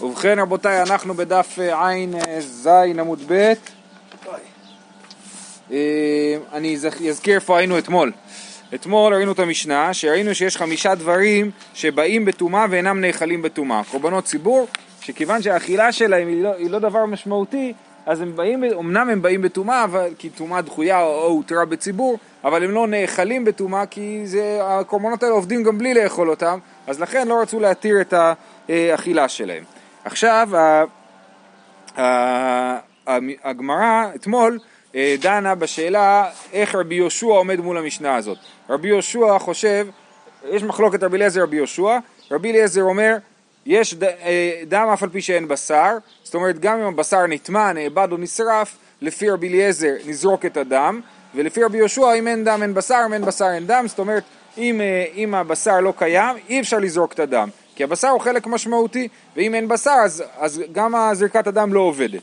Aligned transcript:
ובכן 0.00 0.38
רבותיי, 0.38 0.82
אנחנו 0.82 1.14
בדף 1.14 1.58
אה, 1.58 1.88
ע"ז 1.88 2.68
עמוד 2.98 3.22
ב' 3.26 3.52
אה, 5.72 6.36
אני 6.52 6.76
אזכיר 7.08 7.34
איפה 7.34 7.58
היינו 7.58 7.78
אתמול. 7.78 8.12
אתמול 8.74 9.14
ראינו 9.14 9.32
את 9.32 9.38
המשנה, 9.38 9.94
שראינו 9.94 10.34
שיש 10.34 10.56
חמישה 10.56 10.94
דברים 10.94 11.50
שבאים 11.74 12.24
בטומאה 12.24 12.66
ואינם 12.70 13.00
נאכלים 13.00 13.42
בטומאה. 13.42 13.82
קורבנות 13.90 14.24
ציבור, 14.24 14.66
שכיוון 15.00 15.42
שהאכילה 15.42 15.92
שלהם 15.92 16.28
היא 16.28 16.42
לא, 16.42 16.54
היא 16.54 16.70
לא 16.70 16.78
דבר 16.78 17.06
משמעותי, 17.06 17.72
אז 18.06 18.20
הם 18.20 18.36
באים, 18.36 18.64
אמנם 18.64 19.10
הם 19.10 19.22
באים 19.22 19.42
בטומאה, 19.42 19.86
כי 20.18 20.30
טומאה 20.30 20.60
דחויה 20.60 21.02
או 21.02 21.26
הותרה 21.26 21.64
בציבור, 21.64 22.18
אבל 22.44 22.64
הם 22.64 22.70
לא 22.70 22.86
נאכלים 22.86 23.44
בטומאה 23.44 23.86
כי 23.86 24.22
זה, 24.24 24.58
הקורבנות 24.62 25.22
האלה 25.22 25.34
עובדים 25.34 25.62
גם 25.62 25.78
בלי 25.78 25.94
לאכול 25.94 26.30
אותם, 26.30 26.58
אז 26.86 27.00
לכן 27.00 27.28
לא 27.28 27.40
רצו 27.40 27.60
להתיר 27.60 28.00
את 28.00 28.14
האכילה 28.68 29.28
שלהם. 29.28 29.75
עכשיו, 30.06 30.48
הגמרא 33.44 34.04
אתמול 34.14 34.58
אה, 34.94 35.16
דנה 35.20 35.54
בשאלה 35.54 36.30
איך 36.52 36.74
רבי 36.74 36.94
יהושע 36.94 37.26
עומד 37.26 37.60
מול 37.60 37.78
המשנה 37.78 38.16
הזאת. 38.16 38.38
רבי 38.70 38.88
יהושע 38.88 39.38
חושב, 39.38 39.86
יש 40.50 40.62
מחלוקת 40.62 41.02
רבי 41.02 41.16
אליעזר 41.16 41.42
רבי 41.42 41.56
יהושע, 41.56 41.98
רבי 42.30 42.50
אליעזר 42.50 42.82
אומר 42.82 43.16
יש 43.66 43.94
אה, 44.02 44.62
דם 44.68 44.88
אף 44.92 45.02
על 45.02 45.08
פי 45.08 45.22
שאין 45.22 45.48
בשר, 45.48 45.96
זאת 46.22 46.34
אומרת 46.34 46.58
גם 46.58 46.80
אם 46.80 46.86
הבשר 46.86 47.26
נטמע, 47.26 47.72
נאבד 47.72 48.08
או 48.12 48.16
נשרף, 48.16 48.76
לפי 49.00 49.30
רבי 49.30 49.48
אליעזר 49.48 49.94
נזרוק 50.06 50.46
את 50.46 50.56
הדם, 50.56 51.00
ולפי 51.34 51.62
רבי 51.62 51.78
יהושע 51.78 52.14
אם 52.14 52.28
אין 52.28 52.44
דם 52.44 52.62
אין 52.62 52.74
בשר, 52.74 53.02
אם 53.06 53.12
אין 53.12 53.24
בשר 53.24 53.50
אין 53.54 53.66
דם, 53.66 53.84
זאת 53.86 53.98
אומרת 53.98 54.22
אם, 54.58 54.80
אה, 54.80 55.04
אם 55.14 55.34
הבשר 55.34 55.80
לא 55.80 55.92
קיים 55.96 56.36
אי 56.48 56.60
אפשר 56.60 56.78
לזרוק 56.78 57.12
את 57.12 57.20
הדם, 57.20 57.48
כי 57.76 57.84
הבשר 57.84 58.08
הוא 58.08 58.20
חלק 58.20 58.46
משמעותי, 58.46 59.08
ואם 59.36 59.54
אין 59.54 59.68
בשר 59.68 59.96
אז, 60.04 60.24
אז 60.38 60.62
גם 60.72 60.94
זריקת 61.12 61.46
הדם 61.46 61.74
לא 61.74 61.80
עובדת. 61.80 62.22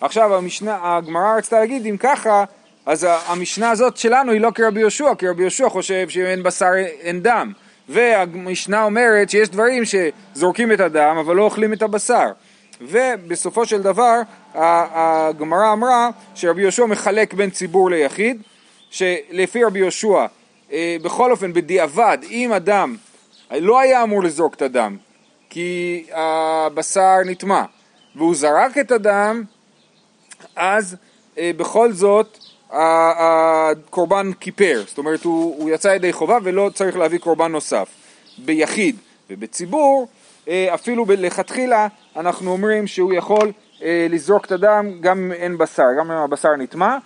עכשיו 0.00 0.34
המשנה, 0.34 0.78
הגמרא 0.82 1.36
רצתה 1.36 1.60
להגיד 1.60 1.86
אם 1.86 1.96
ככה 1.96 2.44
אז 2.86 3.06
המשנה 3.26 3.70
הזאת 3.70 3.96
שלנו 3.96 4.32
היא 4.32 4.40
לא 4.40 4.50
כרבי 4.54 4.80
יהושע, 4.80 5.14
כי 5.18 5.28
רבי 5.28 5.42
יהושע 5.42 5.68
חושב 5.68 6.08
שאם 6.08 6.24
אין 6.24 6.42
בשר 6.42 6.70
אין 7.00 7.22
דם. 7.22 7.52
והמשנה 7.88 8.84
אומרת 8.84 9.30
שיש 9.30 9.48
דברים 9.48 9.82
שזורקים 9.84 10.72
את 10.72 10.80
הדם 10.80 11.16
אבל 11.20 11.36
לא 11.36 11.42
אוכלים 11.42 11.72
את 11.72 11.82
הבשר. 11.82 12.26
ובסופו 12.80 13.66
של 13.66 13.82
דבר 13.82 14.20
הגמרא 14.54 15.72
אמרה 15.72 16.10
שרבי 16.34 16.62
יהושע 16.62 16.86
מחלק 16.86 17.34
בין 17.34 17.50
ציבור 17.50 17.90
ליחיד, 17.90 18.42
שלפי 18.90 19.64
רבי 19.64 19.78
יהושע 19.78 20.26
אה, 20.72 20.96
בכל 21.02 21.30
אופן 21.30 21.52
בדיעבד 21.52 22.18
אם 22.30 22.52
אדם 22.52 22.96
לא 23.60 23.80
היה 23.80 24.02
אמור 24.02 24.22
לזרוק 24.22 24.54
את 24.54 24.62
הדם 24.62 24.96
כי 25.50 26.06
הבשר 26.12 27.16
נטמע 27.24 27.64
והוא 28.16 28.34
זרק 28.34 28.78
את 28.78 28.90
הדם 28.90 29.44
אז 30.56 30.96
אה, 31.38 31.50
בכל 31.56 31.92
זאת 31.92 32.38
הקורבן 32.72 34.32
כיפר, 34.40 34.82
זאת 34.86 34.98
אומרת 34.98 35.24
הוא, 35.24 35.56
הוא 35.58 35.70
יצא 35.70 35.88
ידי 35.88 36.12
חובה 36.12 36.38
ולא 36.42 36.70
צריך 36.74 36.96
להביא 36.96 37.18
קורבן 37.18 37.52
נוסף. 37.52 37.88
ביחיד 38.38 38.96
ובציבור, 39.30 40.08
אה, 40.48 40.74
אפילו 40.74 41.06
לכתחילה 41.08 41.88
אנחנו 42.16 42.50
אומרים 42.50 42.86
שהוא 42.86 43.14
יכול 43.14 43.52
אה, 43.82 44.06
לזרוק 44.10 44.44
את 44.44 44.52
הדם 44.52 44.92
גם 45.00 45.18
אם 45.18 45.32
אין 45.32 45.58
בשר, 45.58 45.86
גם 45.98 46.10
אם 46.10 46.16
הבשר 46.16 46.56
נטמע. 46.56 46.98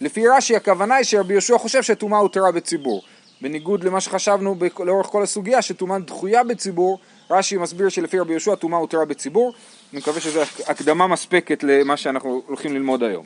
לפי 0.00 0.28
רש"י 0.28 0.56
הכוונה 0.56 0.94
היא 0.94 1.04
שרבי 1.04 1.32
יהושע 1.32 1.58
חושב 1.58 1.82
שטומאה 1.82 2.18
הותרה 2.18 2.52
בציבור. 2.52 3.02
בניגוד 3.40 3.84
למה 3.84 4.00
שחשבנו 4.00 4.56
לאורך 4.78 5.06
כל 5.06 5.22
הסוגיה 5.22 5.62
שטומאה 5.62 5.98
דחויה 5.98 6.44
בציבור, 6.44 6.98
רש"י 7.30 7.56
מסביר 7.56 7.88
שלפי 7.88 8.18
רבי 8.18 8.32
יהושע 8.32 8.54
טומאה 8.54 8.78
הותרה 8.78 9.04
בציבור. 9.04 9.54
אני 9.92 10.00
מקווה 10.00 10.20
שזו 10.20 10.40
הקדמה 10.66 11.06
מספקת 11.06 11.62
למה 11.62 11.96
שאנחנו 11.96 12.42
הולכים 12.46 12.74
ללמוד 12.74 13.02
היום. 13.02 13.24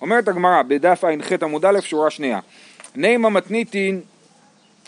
אומרת 0.00 0.28
הגמרא 0.28 0.62
בדף 0.62 1.04
ע"ח 1.04 1.32
עמוד 1.42 1.64
א' 1.64 1.80
שורה 1.80 2.10
שנייה 2.10 2.40
נימה 2.96 3.30
מתניתין 3.30 4.00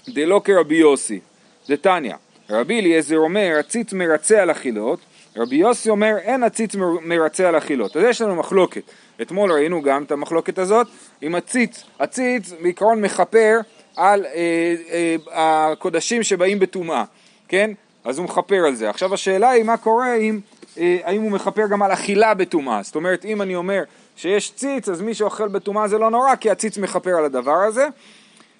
דלא 0.09 0.41
כרבי 0.45 0.77
יוסי 0.77 1.21
דתניא 1.69 2.15
רבי 2.51 2.81
אליעזר 2.81 3.17
אומר 3.17 3.57
הציץ 3.61 3.93
מרצה 3.93 4.43
על 4.43 4.51
החילות 4.51 5.01
רבי 5.37 5.57
יוסי 5.57 5.91
אומר 5.91 6.17
אין 6.19 6.43
הציץ 6.43 6.75
מרצה 7.03 7.49
על 7.49 7.55
החילות 7.55 7.97
אז 7.97 8.03
יש 8.05 8.21
לנו 8.21 8.37
מחלוקת. 8.37 8.83
אתמול 9.23 9.53
ראינו 9.53 9.83
גם 9.83 10.03
את 10.03 10.13
המחלוקת 10.13 10.59
הזאת 10.59 10.87
עם 11.21 11.34
הציץ. 11.34 11.84
הציץ 12.01 12.53
בעיקרון 12.63 13.01
מכפר 13.01 13.61
על 13.97 14.27
אה, 14.27 14.75
אה, 14.93 15.16
הקודשים 15.32 16.22
שבאים 16.22 16.59
בטומאה 16.59 17.05
כן 17.49 17.71
אז 18.05 18.19
הוא 18.19 18.25
מכפר 18.25 18.66
על 18.66 18.75
זה 18.75 18.91
עכשיו 18.91 19.15
השאלה 19.15 19.50
היא 19.50 19.65
מה 19.65 19.77
קורה 19.77 20.15
אם 20.15 20.41
אה, 20.78 20.99
האם 21.05 21.22
הוא 21.22 21.31
מכפר 21.31 21.66
גם 21.66 21.82
על 21.82 21.93
אכילה 21.93 22.34
בטומאה 22.34 22.83
זאת 22.83 22.94
אומרת 22.94 23.25
אם 23.25 23.43
אני 23.43 23.56
אומר 23.56 23.83
שיש 24.16 24.53
ציץ, 24.54 24.88
אז 24.88 25.00
מי 25.00 25.15
שאוכל 25.15 25.49
בטומאה 25.49 25.88
זה 25.88 25.99
לא 25.99 26.10
נורא, 26.10 26.37
כי 26.37 26.50
הציץ 26.50 26.78
מכפר 26.78 27.10
על 27.10 27.25
הדבר 27.25 27.56
הזה. 27.56 27.88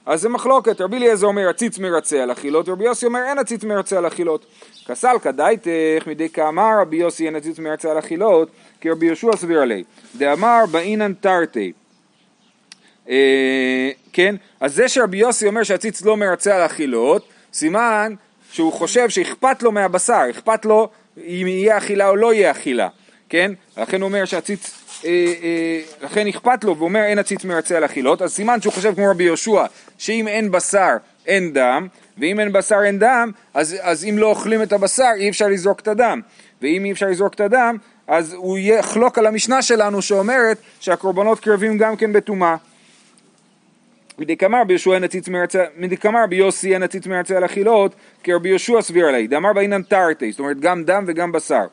אז 0.06 0.21
זה 0.21 0.28
מחלוקת, 0.28 0.81
רבי 0.81 0.97
אליעזר 0.97 1.27
אומר 1.27 1.49
הציץ 1.49 1.78
מרצה 1.78 2.23
על 2.23 2.33
אכילות, 2.33 2.69
רבי 2.69 2.84
יוסי 2.84 3.06
אומר 3.06 3.21
אין 3.28 3.39
הציץ 3.39 3.65
מרצה 3.65 3.99
על 3.99 4.06
אכילות. 4.06 4.47
כסל 4.87 5.17
כדאיתך 5.23 6.06
מדי 6.06 6.28
כאמר 6.28 6.81
רבי 6.81 6.97
יוסי 6.97 7.27
אין 7.27 7.37
הציץ 7.37 7.59
מרצה 7.59 7.91
על 7.91 7.99
אכילות, 7.99 8.49
כי 8.81 8.91
רבי 8.91 9.06
יהושע 9.06 9.37
סביר 9.37 9.61
עלי. 9.61 9.84
דאמר 10.17 10.65
באינן 10.71 11.12
תרתי. 11.15 11.73
אה, 13.09 13.91
כן, 14.13 14.35
אז 14.61 14.75
זה 14.75 14.89
שרבי 14.89 15.17
יוסי 15.17 15.47
אומר 15.47 15.63
שהציץ 15.63 16.03
לא 16.03 16.17
מרצה 16.17 16.57
על 16.57 16.67
אכילות, 16.67 17.29
סימן 17.53 18.15
שהוא 18.53 18.73
חושב 18.73 19.09
שאכפת 19.09 19.63
לו 19.63 19.73
מהבשר, 19.73 20.23
אכפת 20.31 20.65
לו 20.65 20.89
אם 21.17 21.47
יהיה 21.49 21.79
אכילה 21.79 22.09
או 22.09 22.17
לא 22.17 22.35
יהיה 22.35 22.51
אכילה, 22.51 22.89
כן? 23.29 23.53
לכן 23.77 24.01
הוא 24.01 24.09
אומר 24.09 24.25
שהציץ 24.25 24.71
אה, 25.05 25.11
אה, 25.43 25.81
לכן 26.03 26.27
אכפת 26.27 26.65
לו 26.65 26.79
ואומר 26.79 27.01
אין 27.01 27.19
הציץ 27.19 27.45
מרצה 27.45 27.77
על 27.77 27.85
אכילות, 27.85 28.23
אז 28.23 28.33
סימן 28.33 28.61
שהוא 28.61 28.73
חושב 28.73 28.95
כמו 28.95 29.11
רבי 29.11 29.25
יהושע 29.25 29.65
שאם 29.99 30.29
אין 30.29 30.51
בשר 30.51 30.97
אין 31.27 31.53
דם, 31.53 31.87
ואם 32.19 32.41
אין 32.41 32.53
בשר 32.53 32.85
אין 32.85 32.99
דם, 32.99 33.31
אז, 33.55 33.77
אז 33.81 34.05
אם 34.05 34.19
לא 34.19 34.27
אוכלים 34.27 34.63
את 34.63 34.73
הבשר 34.73 35.11
אי 35.17 35.29
אפשר 35.29 35.49
לזרוק 35.49 35.81
את 35.81 35.89
הדם, 35.89 36.21
ואם 36.63 36.85
אי 36.85 36.93
אפשר 36.93 37.07
לזרוק 37.07 37.35
את 37.35 37.41
הדם, 37.41 37.77
אז 38.09 38.33
הוא 38.33 38.59
יחלוק 38.59 39.19
על 39.19 39.27
המשנה 39.27 39.63
שלנו 39.63 40.03
שאומרת 40.03 40.59
שהקורבנות 40.81 41.41
קרבים 41.41 41.79
גם 41.79 41.97
כן 41.97 42.13
בטומאה. 42.13 42.57
מדקמר 44.19 44.65
ביהושע 44.65 44.95
אין 44.95 45.05
הציץ 45.05 45.29
מרצה, 45.29 45.65
מדקמר 45.77 46.27
ביוסי 46.29 46.75
אין 46.75 46.83
הציץ 46.83 47.07
מרצה 47.07 47.37
על 47.37 47.45
אכילות, 47.45 47.95
כי 48.23 48.33
רבי 48.33 48.49
יהושע 48.49 48.83
סביר 48.83 49.07
עלי, 49.07 49.27
דאמר 49.27 49.53
באינן 49.53 49.83
תרתי, 49.83 50.31
זאת 50.31 50.41
אומרת 50.41 50.61
גם 50.61 50.85
דם 50.85 51.05
וגם 51.07 51.33
בשר. 51.33 51.65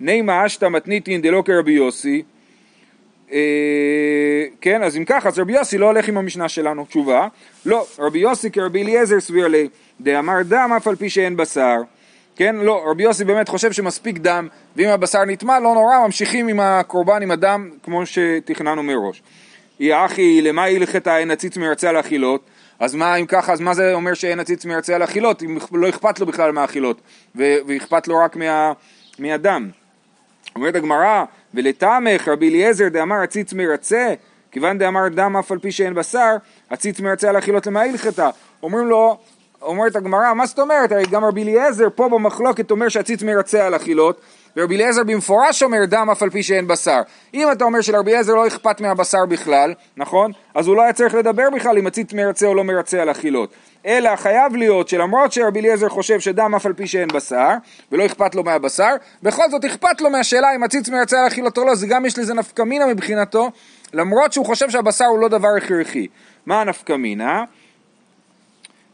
נימה 0.00 0.46
אשתא 0.46 0.68
מתניתין 0.68 1.22
דלא 1.22 1.42
כרבי 1.46 1.72
יוסי, 1.72 2.22
אה, 3.32 4.44
כן, 4.60 4.82
אז 4.82 4.96
אם 4.96 5.04
ככה, 5.04 5.28
אז 5.28 5.38
רבי 5.38 5.52
יוסי 5.52 5.78
לא 5.78 5.86
הולך 5.86 6.08
עם 6.08 6.16
המשנה 6.16 6.48
שלנו. 6.48 6.84
תשובה, 6.84 7.28
לא, 7.66 7.86
רבי 7.98 8.18
יוסי 8.18 8.50
כרבי 8.50 8.82
אליעזר 8.82 9.20
סביר 9.20 9.48
לי, 9.48 9.68
דאמר 10.00 10.42
דם 10.44 10.70
אף 10.76 10.88
על 10.88 10.96
פי 10.96 11.10
שאין 11.10 11.36
בשר. 11.36 11.76
כן, 12.36 12.56
לא, 12.56 12.84
רבי 12.86 13.02
יוסי 13.02 13.24
באמת 13.24 13.48
חושב 13.48 13.72
שמספיק 13.72 14.18
דם, 14.18 14.48
ואם 14.76 14.88
הבשר 14.88 15.24
נטמע, 15.24 15.60
לא 15.60 15.74
נורא, 15.74 15.98
ממשיכים 16.06 16.48
עם 16.48 16.60
הקורבן, 16.60 17.22
עם 17.22 17.30
הדם, 17.30 17.70
כמו 17.82 18.06
שתכננו 18.06 18.82
מראש. 18.82 19.22
יא 19.80 19.96
אחי, 20.06 20.42
למה 20.42 20.64
הלכתה 20.64 21.18
אין 21.18 21.30
הציץ 21.30 21.56
מרצה 21.56 21.88
על 21.88 22.00
אכילות? 22.00 22.40
אז 22.78 22.94
מה 22.94 23.16
אם 23.16 23.26
ככה, 23.26 23.52
אז 23.52 23.60
מה 23.60 23.74
זה 23.74 23.94
אומר 23.94 24.14
שאין 24.14 24.40
הציץ 24.40 24.64
מרצה 24.64 24.94
על 24.94 25.04
אכילות, 25.04 25.42
אם 25.42 25.58
לא 25.72 25.88
אכפת 25.88 26.20
לו 26.20 26.26
בכלל 26.26 26.52
מהאכילות, 26.52 27.00
ואכפת 27.34 28.08
לו 28.08 28.18
רק 28.18 28.36
מה, 28.36 28.72
מהדם? 29.18 29.70
אומרת 30.56 30.74
הגמרא, 30.74 31.24
ולתמך 31.54 32.28
רבי 32.28 32.48
אליעזר 32.48 32.88
דאמר 32.88 33.16
הציץ 33.16 33.52
מרצה, 33.52 34.14
כיוון 34.50 34.78
דאמר 34.78 35.08
דם 35.08 35.36
אף 35.36 35.52
על 35.52 35.58
פי 35.58 35.72
שאין 35.72 35.94
בשר, 35.94 36.36
הציץ 36.70 37.00
מרצה 37.00 37.28
על 37.28 37.38
אכילות 37.38 37.66
למה 37.66 37.82
הלכתה. 37.82 38.30
אומרים 38.62 38.86
לו, 38.86 39.18
אומרת 39.62 39.96
הגמרא, 39.96 40.34
מה 40.34 40.46
זאת 40.46 40.58
אומרת? 40.58 40.92
הרי 40.92 41.04
גם 41.10 41.24
רבי 41.24 41.42
אליעזר 41.42 41.88
פה 41.94 42.08
במחלוקת 42.08 42.70
אומר 42.70 42.88
שהציץ 42.88 43.22
מרצה 43.22 43.66
על 43.66 43.76
אכילות, 43.76 44.20
ורבי 44.56 44.76
אליעזר 44.76 45.04
במפורש 45.04 45.62
אומר 45.62 45.84
דם 45.84 46.08
אף 46.12 46.22
על 46.22 46.30
פי 46.30 46.42
שאין 46.42 46.66
בשר. 46.66 47.00
אם 47.34 47.52
אתה 47.52 47.64
אומר 47.64 47.80
שלרבי 47.80 48.10
אליעזר 48.10 48.34
לא 48.34 48.46
אכפת 48.46 48.80
מהבשר 48.80 49.26
בכלל, 49.26 49.74
נכון? 49.96 50.32
אז 50.54 50.66
הוא 50.66 50.76
לא 50.76 50.82
היה 50.82 50.92
צריך 50.92 51.14
לדבר 51.14 51.50
בכלל 51.54 51.78
אם 51.78 51.86
הציץ 51.86 52.12
מרצה 52.12 52.46
או 52.46 52.54
לא 52.54 52.64
מרצה 52.64 53.02
על 53.02 53.10
אכילות. 53.10 53.52
אלא 53.86 54.16
חייב 54.16 54.56
להיות 54.56 54.88
שלמרות 54.88 55.32
שרבי 55.32 55.60
אליעזר 55.60 55.88
חושב 55.88 56.20
שדם 56.20 56.54
אף 56.56 56.66
על 56.66 56.72
פי 56.72 56.86
שאין 56.86 57.08
בשר, 57.08 57.50
ולא 57.92 58.06
אכפת 58.06 58.34
לו 58.34 58.44
מהבשר, 58.44 58.90
בכל 59.22 59.50
זאת 59.50 59.64
אכפת 59.64 60.00
לו 60.00 60.10
מהשאלה 60.10 60.54
אם 60.54 60.62
הציץ 60.62 60.88
מרצה 60.88 61.20
על 61.20 61.26
אכילתו 61.26 61.60
או 61.60 61.66
לא, 61.66 61.74
זה 61.74 61.86
גם 61.86 62.06
יש 62.06 62.18
לזה 62.18 62.34
נפקא 62.34 62.62
מינה 62.62 62.86
מבחינתו, 62.86 63.50
למרות 63.92 64.32
שהוא 64.32 64.46
חושב 64.46 64.70
שהבשר 64.70 65.04
הוא 65.04 65.18
לא 65.18 65.28
דבר 65.28 65.48
הכרחי. 65.56 66.06
מה 66.46 66.60
הנפקא 66.60 66.92
מינה? 66.92 67.44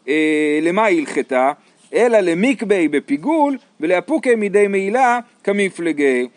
אה, 0.08 0.58
למה 0.62 0.86
הלכתה? 0.86 1.52
אלא 1.94 2.18
למקבי 2.18 2.88
בפיגול 2.88 3.58
ולאפוקי 3.80 4.34
מידי 4.34 4.66
מעילה 4.66 5.18
כמפלגי. 5.44 6.28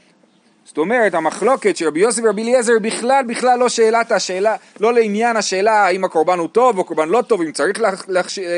זאת 0.66 0.78
אומרת, 0.78 1.14
המחלוקת 1.14 1.78
של 1.78 1.88
רבי 1.88 2.00
יוסי 2.00 2.22
ורבי 2.24 2.44
אליעזר 2.44 2.74
בכלל 2.82 3.24
בכלל 3.28 3.60
לא 3.60 3.70
שאלת 3.70 4.12
השאלה, 4.12 4.56
לא 4.80 4.94
לעניין 4.94 5.36
השאלה 5.36 5.86
האם 5.86 6.04
הקורבן 6.04 6.40
הוא 6.40 6.48
טוב 6.48 6.78
או 6.78 6.84
קורבן 6.84 7.10
לא 7.10 7.22
טוב, 7.22 7.42
אם 7.42 7.52
צריך 7.52 7.80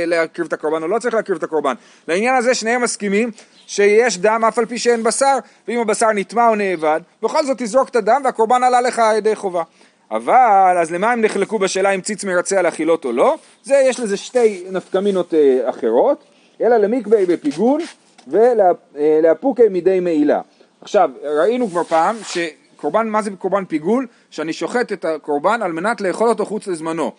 להקריב 0.06 0.48
את 0.48 0.54
הקורבן 0.54 0.84
או 0.84 0.88
לא 0.88 1.00
צריך 1.00 1.14
להקריב 1.14 1.38
את 1.38 1.44
הקורבן. 1.44 1.74
לעניין 2.08 2.36
הזה 2.36 2.54
שניהם 2.54 2.82
מסכימים 2.82 3.32
שיש 3.68 4.18
דם 4.18 4.42
אף 4.48 4.60
על 4.60 4.66
פי 4.66 4.78
שאין 4.78 5.04
בשר, 5.04 5.38
ואם 5.68 5.80
הבשר 5.80 6.12
נטמע 6.16 6.50
או 6.50 6.56
נאבד, 6.56 7.02
בכל 7.24 7.46
זאת 7.46 7.58
תזרוק 7.62 7.90
את 7.90 7.96
הדם 7.96 8.22
והקורבן 8.24 8.64
עלה 8.64 8.82
לך 8.82 9.02
ידי 9.18 9.36
חובה. 9.36 9.64
אבל, 10.12 10.78
אז 10.82 10.92
למה 10.92 11.12
הם 11.12 11.22
נחלקו 11.22 11.60
בשאלה 11.60 11.90
אם 11.90 12.02
ציץ 12.02 12.24
מרצה 12.24 12.60
על 12.60 12.68
אכילות 12.68 13.06
או 13.06 13.12
לא? 13.12 13.36
זה, 13.64 13.84
יש 13.90 14.00
לזה 14.00 14.18
שתי 14.18 14.64
נפקמינות 14.72 15.34
אה, 15.34 15.70
אחרות, 15.70 16.24
אלא 16.62 16.77
למקווה 16.77 17.25
בפיגול 17.25 17.81
ולאפוקי 18.27 19.63
מדי 19.69 20.00
מעילה. 20.00 20.42
עכשיו, 20.81 21.09
ראינו 21.24 21.69
כבר 21.69 21.83
פעם 21.83 22.15
שקורבן, 22.24 23.07
מה 23.07 23.21
זה 23.21 23.31
קורבן 23.31 23.65
פיגול? 23.65 24.07
שאני 24.30 24.54
שוחט 24.54 24.92
את 24.92 25.06
הקורבן 25.06 25.62
על 25.62 25.71
מנת 25.71 26.01
לאכול 26.01 26.30
אותו 26.30 26.45
חוץ 26.45 26.68
לזמנו. 26.68 27.12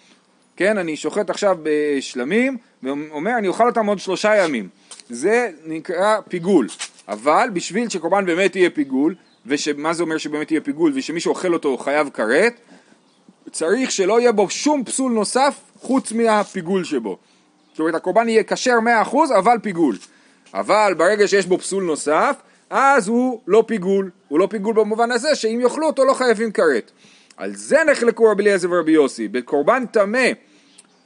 כן, 0.56 0.78
אני 0.78 0.96
שוחט 0.96 1.30
עכשיו 1.30 1.58
בשלמים, 1.62 2.56
ואומר 2.82 3.38
אני 3.38 3.48
אוכל 3.48 3.66
אותם 3.66 3.86
עוד 3.86 3.98
שלושה 3.98 4.36
ימים. 4.36 4.68
זה 5.10 5.50
נקרא 5.66 6.20
פיגול. 6.28 6.66
אבל 7.08 7.48
בשביל 7.52 7.88
שקורבן 7.88 8.26
באמת 8.26 8.56
יהיה 8.56 8.70
פיגול, 8.70 9.14
ומה 9.46 9.94
זה 9.94 10.02
אומר 10.02 10.18
שבאמת 10.18 10.50
יהיה 10.50 10.60
פיגול, 10.60 10.92
ושמישהו 10.94 11.30
אוכל 11.30 11.52
אותו 11.54 11.78
חייב 11.78 12.08
כרת, 12.08 12.60
צריך 13.50 13.90
שלא 13.90 14.20
יהיה 14.20 14.32
בו 14.32 14.50
שום 14.50 14.84
פסול 14.84 15.12
נוסף 15.12 15.60
חוץ 15.80 16.12
מהפיגול 16.12 16.84
שבו. 16.84 17.18
זאת 17.78 17.80
אומרת 17.80 17.94
הקורבן 17.94 18.28
יהיה 18.28 18.42
כשר 18.42 18.78
100% 19.12 19.16
אבל 19.38 19.58
פיגול. 19.62 19.96
אבל 20.54 20.94
ברגע 20.96 21.28
שיש 21.28 21.46
בו 21.46 21.58
פסול 21.58 21.84
נוסף, 21.84 22.36
אז 22.70 23.08
הוא 23.08 23.40
לא 23.46 23.64
פיגול, 23.66 24.10
הוא 24.28 24.38
לא 24.38 24.46
פיגול 24.50 24.74
במובן 24.74 25.10
הזה 25.10 25.34
שאם 25.34 25.60
יאכלו 25.62 25.86
אותו 25.86 26.04
לא 26.04 26.12
חייבים 26.12 26.52
כרת. 26.52 26.90
על 27.36 27.54
זה 27.54 27.78
נחלקו 27.90 28.24
רבי 28.24 28.42
אליעזר 28.42 28.68
ורבי 28.70 28.92
יוסי, 28.92 29.28
בקורבן 29.28 29.86
טמא 29.86 30.28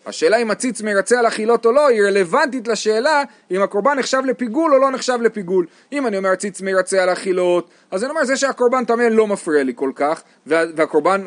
השאלה 0.06 0.36
אם 0.36 0.50
הציץ 0.50 0.82
מרצה 0.82 1.18
על 1.18 1.26
אכילות 1.26 1.66
או 1.66 1.72
לא 1.72 1.86
היא 1.86 2.02
רלוונטית 2.02 2.68
לשאלה 2.68 3.22
אם 3.50 3.62
הקורבן 3.62 3.98
נחשב 3.98 4.22
לפיגול 4.24 4.74
או 4.74 4.78
לא 4.78 4.90
נחשב 4.90 5.18
לפיגול. 5.22 5.66
אם 5.92 6.06
אני 6.06 6.16
אומר 6.16 6.30
הציץ 6.30 6.60
מרצה 6.60 7.02
על 7.02 7.12
אכילות, 7.12 7.70
אז 7.90 8.04
אני 8.04 8.10
אומר 8.10 8.24
זה 8.24 8.36
שהקורבן 8.36 8.84
טמא 8.84 9.02
לא 9.02 9.26
מפריע 9.26 9.62
לי 9.62 9.72
כל 9.76 9.90
כך, 9.94 10.22
והקורבן, 10.46 11.24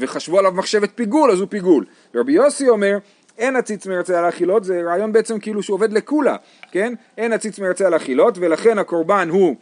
וחשבו 0.00 0.38
עליו 0.38 0.52
מחשבת 0.52 0.90
פיגול 0.94 1.30
אז 1.30 1.40
הוא 1.40 1.48
פיגול. 1.50 1.84
רבי 2.14 2.32
יוסי 2.32 2.68
אומר 2.68 2.98
אין 3.38 3.56
הציץ 3.56 3.86
מרצה 3.86 4.18
על 4.18 4.28
אכילות, 4.28 4.64
זה 4.64 4.82
רעיון 4.82 5.12
בעצם 5.12 5.38
כאילו 5.38 5.62
שהוא 5.62 5.74
עובד 5.74 5.92
לקולה, 5.92 6.36
כן? 6.72 6.94
אין 7.18 7.32
הציץ 7.32 7.58
מרצה 7.58 7.86
על 7.86 7.96
אכילות 7.96 8.38
ולכן 8.38 8.78
הקורבן 8.78 9.28
הוא 9.30 9.56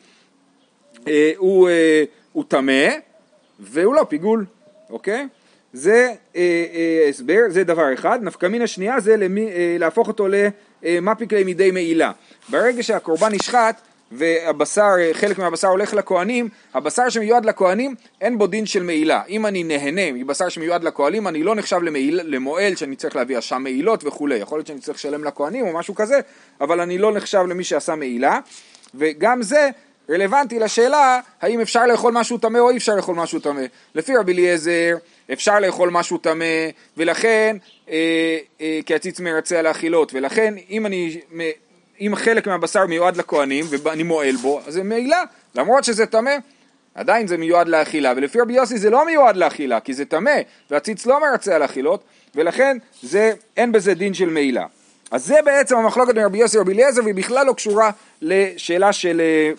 אה, 1.09 1.33
הוא 1.37 1.69
אה, 1.69 2.43
טמא 2.49 2.89
והוא 3.61 3.95
לא 3.95 4.07
פיגול, 4.09 4.45
אוקיי? 4.91 5.29
זה 5.73 6.13
אה, 6.37 6.65
אה, 6.75 7.09
הסבר, 7.09 7.41
זה 7.49 7.65
דבר 7.65 7.95
אחד. 7.95 8.19
נפקא 8.23 8.47
מינה 8.47 8.67
שנייה 8.67 9.01
זה 9.01 9.17
למי, 9.17 9.53
אה, 9.53 9.77
להפוך 9.79 10.09
אותו 10.09 10.27
למפיק 10.83 11.33
לימידי 11.33 11.71
מעילה. 11.71 12.13
ברגע 12.49 12.83
שהקורבן 12.83 13.33
נשחט 13.33 13.81
והבשר, 14.15 14.93
חלק 15.13 15.39
מהבשר 15.39 15.69
הולך 15.69 15.95
לכהנים, 15.95 16.49
הבשר 16.75 17.09
שמיועד 17.09 17.45
לכהנים 17.45 17.95
אין 18.21 18.39
בו 18.39 18.47
דין 18.47 18.67
של 18.67 18.83
מעילה. 18.83 19.23
אם 19.29 19.47
אני 19.47 19.65
נהנה 19.65 20.13
מבשר 20.13 20.49
שמיועד 20.49 20.85
לכהנים, 20.85 21.29
אני 21.29 21.43
לא 21.43 21.55
נחשב 21.55 21.83
למעיל, 21.83 22.21
למועל 22.25 22.77
שאני 22.77 22.97
צריך 22.97 23.17
להביא 23.17 23.39
אשם 23.39 23.63
מעילות 23.63 24.05
וכולי. 24.05 24.37
יכול 24.37 24.59
להיות 24.59 24.67
שאני 24.67 24.81
צריך 24.81 24.99
לשלם 24.99 25.25
לכהנים 25.25 25.67
או 25.67 25.73
משהו 25.73 25.95
כזה, 25.95 26.21
אבל 26.61 26.81
אני 26.81 26.99
לא 26.99 27.13
נחשב 27.13 27.45
למי 27.49 27.65
שעשה 27.65 27.95
מעילה. 27.95 28.39
וגם 28.95 29.43
זה 29.43 29.71
רלוונטי 30.11 30.59
לשאלה 30.59 31.21
האם 31.43 31.61
אפשר 31.61 31.87
לאכול 31.87 32.13
משהו 32.13 32.39
טמא 32.39 32.59
או 32.59 32.71
אי 32.71 32.77
אפשר 32.77 32.97
לאכול 32.97 33.17
משהו 33.17 33.41
טמא. 33.41 33.63
לפי 33.95 34.17
רבי 34.17 34.33
אליעזר 34.33 34.97
אפשר 35.33 35.61
לאכול 35.61 35.91
משהו 35.91 36.19
טמא 36.19 36.45
ולכן 36.97 37.57
אה, 37.89 38.39
אה, 38.61 38.81
כי 38.87 38.95
הציץ 38.95 39.21
מרצה 39.21 39.59
על 39.59 39.67
האכילות 39.67 40.15
ולכן 40.15 40.55
אם 40.71 40.87
אני 40.87 41.21
אם 42.01 42.13
חלק 42.17 42.47
מהבשר 42.47 42.87
מיועד 42.87 43.17
לכהנים 43.17 43.65
ואני 43.83 44.03
מועל 44.03 44.37
בו 44.37 44.61
אז 44.67 44.75
זה 44.75 44.83
מעילה 44.83 45.23
למרות 45.55 45.85
שזה 45.85 46.07
טמא 46.07 46.37
עדיין 46.95 47.27
זה 47.27 47.37
מיועד 47.37 47.69
לאכילה 47.69 48.13
ולפי 48.17 48.41
רבי 48.41 48.53
יוסי 48.53 48.79
זה 48.79 48.91
לא 48.91 49.07
מיועד 49.07 49.37
לאכילה 49.37 49.81
כי 49.81 49.95
זה 49.95 50.05
טמא 50.05 50.41
והציץ 50.71 51.07
לא 51.07 51.21
מרצה 51.21 51.55
על 51.55 51.63
האכילות 51.63 52.05
ולכן 52.35 52.77
זה 53.03 53.33
אין 53.57 53.73
בזה 53.73 53.95
דין 53.95 54.15
של 54.15 54.29
מעילה 54.29 54.67
אז 55.11 55.27
זה 55.27 55.37
בעצם 55.45 55.77
המחלוקת 55.77 56.15
בין 56.15 56.25
רבי 56.25 56.39
יוסי 56.39 56.59
ורבי 56.59 56.73
אליעזר 56.73 57.03
והיא 57.03 57.15
בכלל 57.15 57.47
לא 57.47 57.53
קשורה 57.53 57.91
לשאלה 58.23 58.93
של 58.93 59.21
אה, 59.21 59.53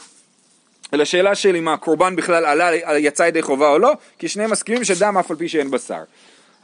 לשאלה 0.94 1.36
של 1.36 1.56
אם 1.56 1.68
הקורבן 1.68 2.16
בכלל 2.16 2.46
עלה, 2.46 2.98
יצא 2.98 3.24
ידי 3.24 3.42
חובה 3.42 3.70
או 3.70 3.80
לא, 3.80 3.94
כי 4.20 4.28
שניהם 4.28 4.52
מסכימים 4.52 4.84
שדם 4.84 5.18
אף 5.18 5.32
על 5.32 5.38
פי 5.38 5.48
שאין 5.48 5.72
בשר. 5.72 6.04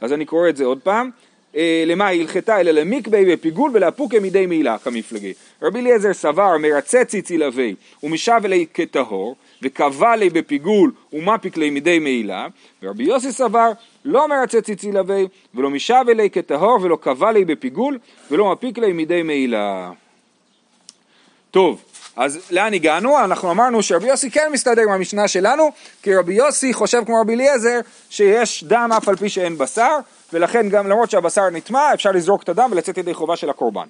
אז 0.00 0.12
אני 0.12 0.24
קורא 0.24 0.48
את 0.48 0.56
זה 0.56 0.64
עוד 0.64 0.78
פעם. 0.82 1.10
אה, 1.56 1.84
למה 1.86 2.06
היא 2.06 2.20
הלכתה 2.20 2.60
אלא 2.60 2.70
למקבי 2.70 3.32
בפיגול 3.32 3.70
ולאפוקי 3.74 4.18
מידי 4.18 4.46
מעילה 4.46 4.78
כמפלגי. 4.78 5.32
רבי 5.62 5.80
אליעזר 5.80 6.12
סבר 6.12 6.58
מרצה 6.58 7.04
ציצי 7.04 7.38
לוי 7.38 7.74
ומשב 8.02 8.40
אלי 8.44 8.66
כטהור 8.74 9.36
וקבע 9.62 10.16
לי 10.16 10.30
בפיגול 10.30 10.92
ומפיק 11.12 11.56
לי 11.56 11.70
מידי 11.70 11.98
מעילה 11.98 12.46
ורבי 12.82 13.04
יוסי 13.04 13.32
סבר 13.32 13.72
לא 14.04 14.28
מרצה 14.28 14.60
ציצי 14.60 14.92
לוי 14.92 15.28
ולא 15.54 15.70
משב 15.70 16.04
אלי 16.08 16.30
כטהור 16.30 16.78
ולא 16.82 16.98
קבע 17.00 17.32
לי 17.32 17.44
בפיגול 17.44 17.98
ולא 18.30 18.52
מפיק 18.52 18.78
לי 18.78 18.92
מידי 18.92 19.22
מעילה. 19.22 19.90
טוב, 21.50 21.82
אז 22.16 22.40
לאן 22.50 22.74
הגענו? 22.74 23.18
אנחנו 23.18 23.50
אמרנו 23.50 23.82
שרבי 23.82 24.08
יוסי 24.08 24.30
כן 24.30 24.48
מסתדר 24.52 24.82
עם 24.82 24.90
המשנה 24.90 25.28
שלנו, 25.28 25.70
כי 26.02 26.14
רבי 26.14 26.34
יוסי 26.34 26.72
חושב 26.72 27.02
כמו 27.06 27.20
רבי 27.20 27.34
אליעזר 27.34 27.80
שיש 28.10 28.64
דם 28.64 28.90
אף 28.96 29.08
על 29.08 29.16
פי 29.16 29.28
שאין 29.28 29.58
בשר, 29.58 29.98
ולכן 30.32 30.68
גם 30.68 30.86
למרות 30.86 31.10
שהבשר 31.10 31.50
נטמע 31.50 31.94
אפשר 31.94 32.10
לזרוק 32.10 32.42
את 32.42 32.48
הדם 32.48 32.68
ולצאת 32.72 32.98
ידי 32.98 33.14
חובה 33.14 33.36
של 33.36 33.50
הקורבן. 33.50 33.86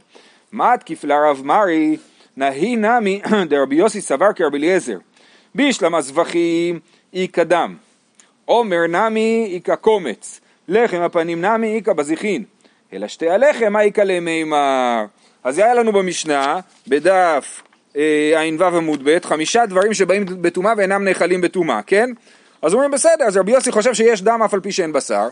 מה 0.52 0.76
תקיף 0.78 1.04
לרב 1.04 1.42
מרי 1.44 1.96
נהי 2.36 2.76
נמי 2.76 3.22
דרבי 3.50 3.76
יוסי 3.76 4.00
סבר 4.00 4.32
כרבי 4.32 4.58
אליעזר 4.58 4.98
בישלמה 5.54 6.00
זבחים 6.00 6.80
איכא 7.14 7.44
דם 7.44 7.76
עומר 8.44 8.86
נמי 8.88 9.50
איכא 9.54 9.74
קומץ 9.74 10.40
לחם 10.68 11.00
הפנים 11.00 11.44
נמי 11.44 11.76
איכא 11.76 11.92
בזיחין 11.92 12.44
אלא 12.92 13.08
שתי 13.08 13.30
הלחם 13.30 13.76
איכא 13.76 14.00
למימר 14.00 15.04
אז 15.44 15.58
היה 15.58 15.74
לנו 15.74 15.92
במשנה 15.92 16.60
בדף 16.88 17.62
ע"ו 17.94 18.64
עמוד 18.64 19.00
ב', 19.04 19.18
חמישה 19.24 19.66
דברים 19.66 19.94
שבאים 19.94 20.24
בטומאה 20.40 20.72
ואינם 20.76 21.04
נאכלים 21.04 21.40
בטומאה, 21.40 21.82
כן? 21.82 22.10
אז 22.62 22.74
אומרים 22.74 22.90
בסדר, 22.90 23.24
אז 23.24 23.36
רבי 23.36 23.52
יוסי 23.52 23.72
חושב 23.72 23.94
שיש 23.94 24.22
דם 24.22 24.42
אף 24.44 24.54
על 24.54 24.60
פי 24.60 24.72
שאין 24.72 24.92
בשר, 24.92 25.28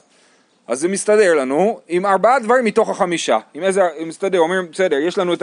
אז 0.71 0.81
זה 0.81 0.89
מסתדר 0.89 1.35
לנו 1.35 1.81
עם 1.89 2.07
ארבעה 2.07 2.39
דברים 2.39 2.65
מתוך 2.65 2.91
החמישה. 2.91 3.39
עם 3.55 3.63
איזה, 3.63 3.83
מסתדר, 4.07 4.39
אומרים 4.39 4.71
בסדר, 4.73 4.97
יש 4.97 5.19
לנו 5.19 5.35
את 5.35 5.43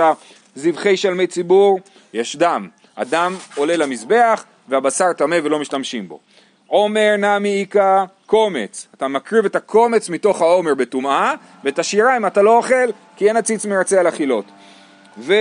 הזבחי 0.55 0.97
שלמי 0.97 1.27
ציבור, 1.27 1.79
יש 2.13 2.35
דם, 2.35 2.67
הדם 2.97 3.35
עולה 3.55 3.77
למזבח 3.77 4.45
והבשר 4.67 5.13
טמא 5.13 5.37
ולא 5.43 5.59
משתמשים 5.59 6.07
בו. 6.07 6.19
עומר 6.67 7.15
נמי 7.17 7.61
איכא 7.61 8.03
קומץ, 8.25 8.87
אתה 8.95 9.07
מקריב 9.07 9.45
את 9.45 9.55
הקומץ 9.55 10.09
מתוך 10.09 10.41
העומר 10.41 10.73
בטומאה 10.73 11.33
ואת 11.63 11.79
השיריים 11.79 12.25
אתה 12.25 12.41
לא 12.41 12.57
אוכל 12.57 12.89
כי 13.17 13.27
אין 13.27 13.37
הציץ 13.37 13.65
מרצה 13.65 13.99
על 13.99 14.07
אכילות. 14.07 14.45
ו... 15.17 15.33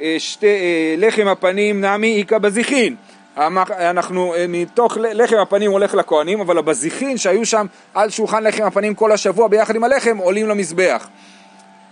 אה, 0.00 0.16
אה, 0.44 1.32
הפנים 1.32 1.84
נמי 1.84 2.18
איכא 2.18 2.38
בזיחין. 2.38 2.96
אנחנו, 3.38 4.34
אה, 4.34 4.44
מתוך 4.48 4.98
לחם 5.00 5.36
הפנים 5.36 5.70
הולך 5.70 5.94
לכהנים, 5.94 6.40
אבל 6.40 6.58
הבזיחין 6.58 7.16
שהיו 7.16 7.46
שם 7.46 7.66
על 7.94 8.10
שולחן 8.10 8.44
לחם 8.44 8.64
הפנים 8.64 8.94
כל 8.94 9.12
השבוע 9.12 9.48
ביחד 9.48 9.76
עם 9.76 9.84
הלחם 9.84 10.16
עולים 10.16 10.48
למזבח. 10.48 11.08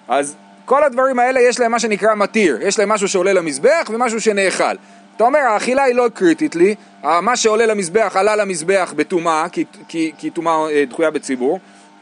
אז 0.08 0.36
כל 0.64 0.84
הדברים 0.84 1.18
האלה 1.18 1.40
יש 1.40 1.60
להם 1.60 1.70
מה 1.70 1.78
שנקרא 1.78 2.14
מתיר, 2.14 2.58
יש 2.62 2.78
להם 2.78 2.88
משהו 2.88 3.08
שעולה 3.08 3.32
למזבח 3.32 3.90
ומשהו 3.90 4.20
שנאכל. 4.20 4.74
אתה 5.16 5.24
אומר 5.24 5.38
האכילה 5.38 5.82
היא 5.82 5.94
לא 5.94 6.06
קריטית 6.14 6.56
לי, 6.56 6.74
מה 7.02 7.36
שעולה 7.36 7.66
למזבח 7.66 8.16
עלה 8.16 8.36
למזבח 8.36 8.92
בטומאה, 8.96 9.46
כי 9.88 10.30
טומאה 10.34 10.84
דחויה 10.88 11.10
בציבור, 11.10 11.58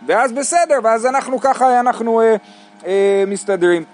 ואז 0.06 0.32
בסדר, 0.32 0.78
ואז 0.82 1.06
אנחנו 1.06 1.40
ככה 1.40 1.80
אנחנו 1.80 2.20
אה, 2.20 2.36
אה, 2.86 3.24
מסתדרים. 3.26 3.84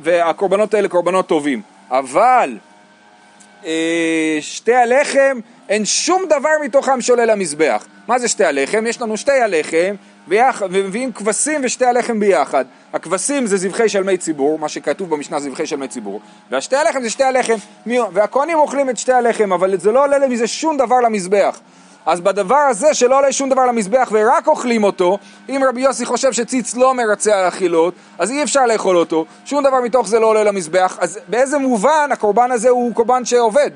והקורבנות 0.00 0.74
האלה 0.74 0.88
קורבנות 0.88 1.26
טובים. 1.26 1.62
אבל 1.90 2.50
אה, 2.50 2.71
שתי 4.40 4.74
הלחם, 4.74 5.38
אין 5.68 5.84
שום 5.84 6.22
דבר 6.28 6.50
מתוכם 6.64 7.00
שעולה 7.00 7.24
למזבח. 7.24 7.86
מה 8.08 8.18
זה 8.18 8.28
שתי 8.28 8.44
הלחם? 8.44 8.84
יש 8.86 9.02
לנו 9.02 9.16
שתי 9.16 9.32
הלחם 9.32 9.94
ומביאים 10.28 11.12
כבשים 11.12 11.60
ושתי 11.64 11.86
הלחם 11.86 12.20
ביחד. 12.20 12.64
הכבשים 12.92 13.46
זה 13.46 13.56
זבחי 13.56 13.88
שלמי 13.88 14.16
ציבור, 14.16 14.58
מה 14.58 14.68
שכתוב 14.68 15.10
במשנה 15.10 15.40
זבחי 15.40 15.66
שלמי 15.66 15.88
ציבור, 15.88 16.20
והשתי 16.50 16.76
הלחם 16.76 17.02
זה 17.02 17.10
שתי 17.10 17.24
הלחם, 17.24 17.54
והכהנים 18.12 18.58
אוכלים 18.58 18.90
את 18.90 18.98
שתי 18.98 19.12
הלחם, 19.12 19.52
אבל 19.52 19.78
זה 19.78 19.92
לא 19.92 20.04
עולה 20.04 20.28
מזה 20.28 20.46
שום 20.46 20.76
דבר 20.76 21.00
למזבח. 21.00 21.60
אז 22.06 22.20
בדבר 22.20 22.54
הזה 22.54 22.94
שלא 22.94 23.18
עולה 23.18 23.32
שום 23.32 23.48
דבר 23.48 23.66
למזבח 23.66 24.08
ורק 24.12 24.48
אוכלים 24.48 24.84
אותו, 24.84 25.18
אם 25.48 25.62
רבי 25.68 25.80
יוסי 25.80 26.04
חושב 26.04 26.32
שציץ 26.32 26.74
לא 26.74 26.94
מרצה 26.94 27.38
על 27.38 27.48
אכילות, 27.48 27.94
אז 28.18 28.30
אי 28.30 28.42
אפשר 28.42 28.66
לאכול 28.66 28.96
אותו, 28.96 29.24
שום 29.44 29.64
דבר 29.64 29.80
מתוך 29.80 30.08
זה 30.08 30.20
לא 30.20 30.26
עולה 30.26 30.44
למזבח, 30.44 30.98
אז 31.00 31.18
באיזה 31.28 31.58
מובן 31.58 32.08
הקורבן 32.12 32.50
הזה 32.50 32.68
הוא 32.68 32.94
קורבן 32.94 33.24
שעובד? 33.24 33.70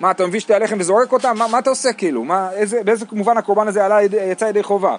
מה, 0.00 0.10
אתה 0.10 0.26
מביא 0.26 0.40
שתי 0.40 0.54
הלחם 0.54 0.76
וזורק 0.80 1.12
אותם? 1.12 1.34
מה, 1.38 1.46
מה 1.48 1.58
אתה 1.58 1.70
עושה 1.70 1.92
כאילו? 1.92 2.24
מה, 2.24 2.48
איזה, 2.52 2.82
באיזה 2.84 3.04
מובן 3.12 3.36
הקורבן 3.36 3.68
הזה 3.68 3.84
עלה, 3.84 4.02
יצא 4.02 4.44
ידי 4.44 4.62
חובה? 4.62 4.96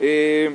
אה, 0.00 0.46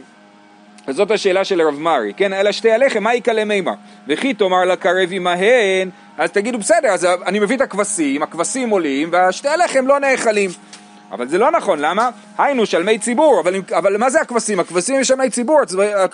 אז 0.87 0.95
זאת 0.95 1.11
השאלה 1.11 1.43
של 1.43 1.61
הרב 1.61 1.79
מרי, 1.79 2.13
כן, 2.17 2.33
אלא 2.33 2.51
שתי 2.51 2.71
הלחם, 2.71 3.03
מה 3.03 3.15
יקלה 3.15 3.45
מימר? 3.45 3.73
וכי 4.07 4.33
תאמר 4.33 4.65
לקרב 4.65 5.09
עמהן, 5.11 5.89
אז 6.17 6.31
תגידו 6.31 6.57
בסדר, 6.57 6.87
אז 6.87 7.07
אני 7.25 7.39
מביא 7.39 7.55
את 7.55 7.61
הכבשים, 7.61 8.23
הכבשים 8.23 8.69
עולים, 8.69 9.09
והשתי 9.11 9.47
הלחם 9.47 9.87
לא 9.87 9.99
נאכלים. 9.99 10.49
אבל 11.11 11.27
זה 11.27 11.37
לא 11.37 11.51
נכון, 11.51 11.79
למה? 11.79 12.09
היינו 12.37 12.65
שלמי 12.65 12.99
ציבור, 12.99 13.39
אבל, 13.39 13.55
אבל 13.77 13.97
מה 13.97 14.09
זה 14.09 14.21
הכבשים? 14.21 14.59
הכבשים 14.59 14.95
הם 14.95 15.03
שלמי 15.03 15.29
ציבור, 15.29 15.59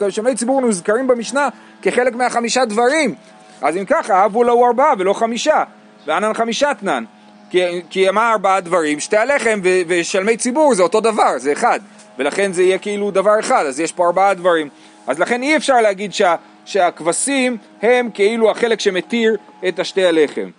שלמי 0.09 0.35
ציבור 0.35 0.61
נזכרים 0.61 1.07
במשנה 1.07 1.49
כחלק 1.81 2.15
מהחמישה 2.15 2.65
דברים. 2.65 3.15
אז 3.61 3.77
אם 3.77 3.85
ככה, 3.85 4.25
אבו 4.25 4.43
לו 4.43 4.65
ארבעה 4.65 4.93
ולא 4.97 5.13
חמישה, 5.13 5.63
וענן 6.07 6.33
חמישה 6.33 6.73
תנן. 6.73 7.03
כי, 7.49 7.81
כי 7.89 8.09
מה 8.11 8.31
ארבעה 8.31 8.59
דברים? 8.59 8.99
שתי 8.99 9.17
הלחם 9.17 9.59
ושלמי 9.87 10.37
ציבור 10.37 10.75
זה 10.75 10.83
אותו 10.83 11.01
דבר, 11.01 11.37
זה 11.37 11.51
אחד. 11.51 11.79
ולכן 12.17 12.53
זה 12.53 12.63
יהיה 12.63 12.77
כאילו 12.77 13.11
דבר 13.11 13.39
אחד, 13.39 13.65
אז 13.65 13.79
יש 13.79 13.91
פה 13.91 14.05
ארבעה 14.05 14.33
דברים. 14.33 14.69
אז 15.07 15.19
לכן 15.19 15.41
אי 15.41 15.57
אפשר 15.57 15.81
להגיד 15.81 16.13
שה, 16.13 16.35
שהכבשים 16.65 17.57
הם 17.81 18.09
כאילו 18.13 18.51
החלק 18.51 18.79
שמתיר 18.79 19.37
את 19.67 19.79
השתי 19.79 20.05
הלחם. 20.05 20.49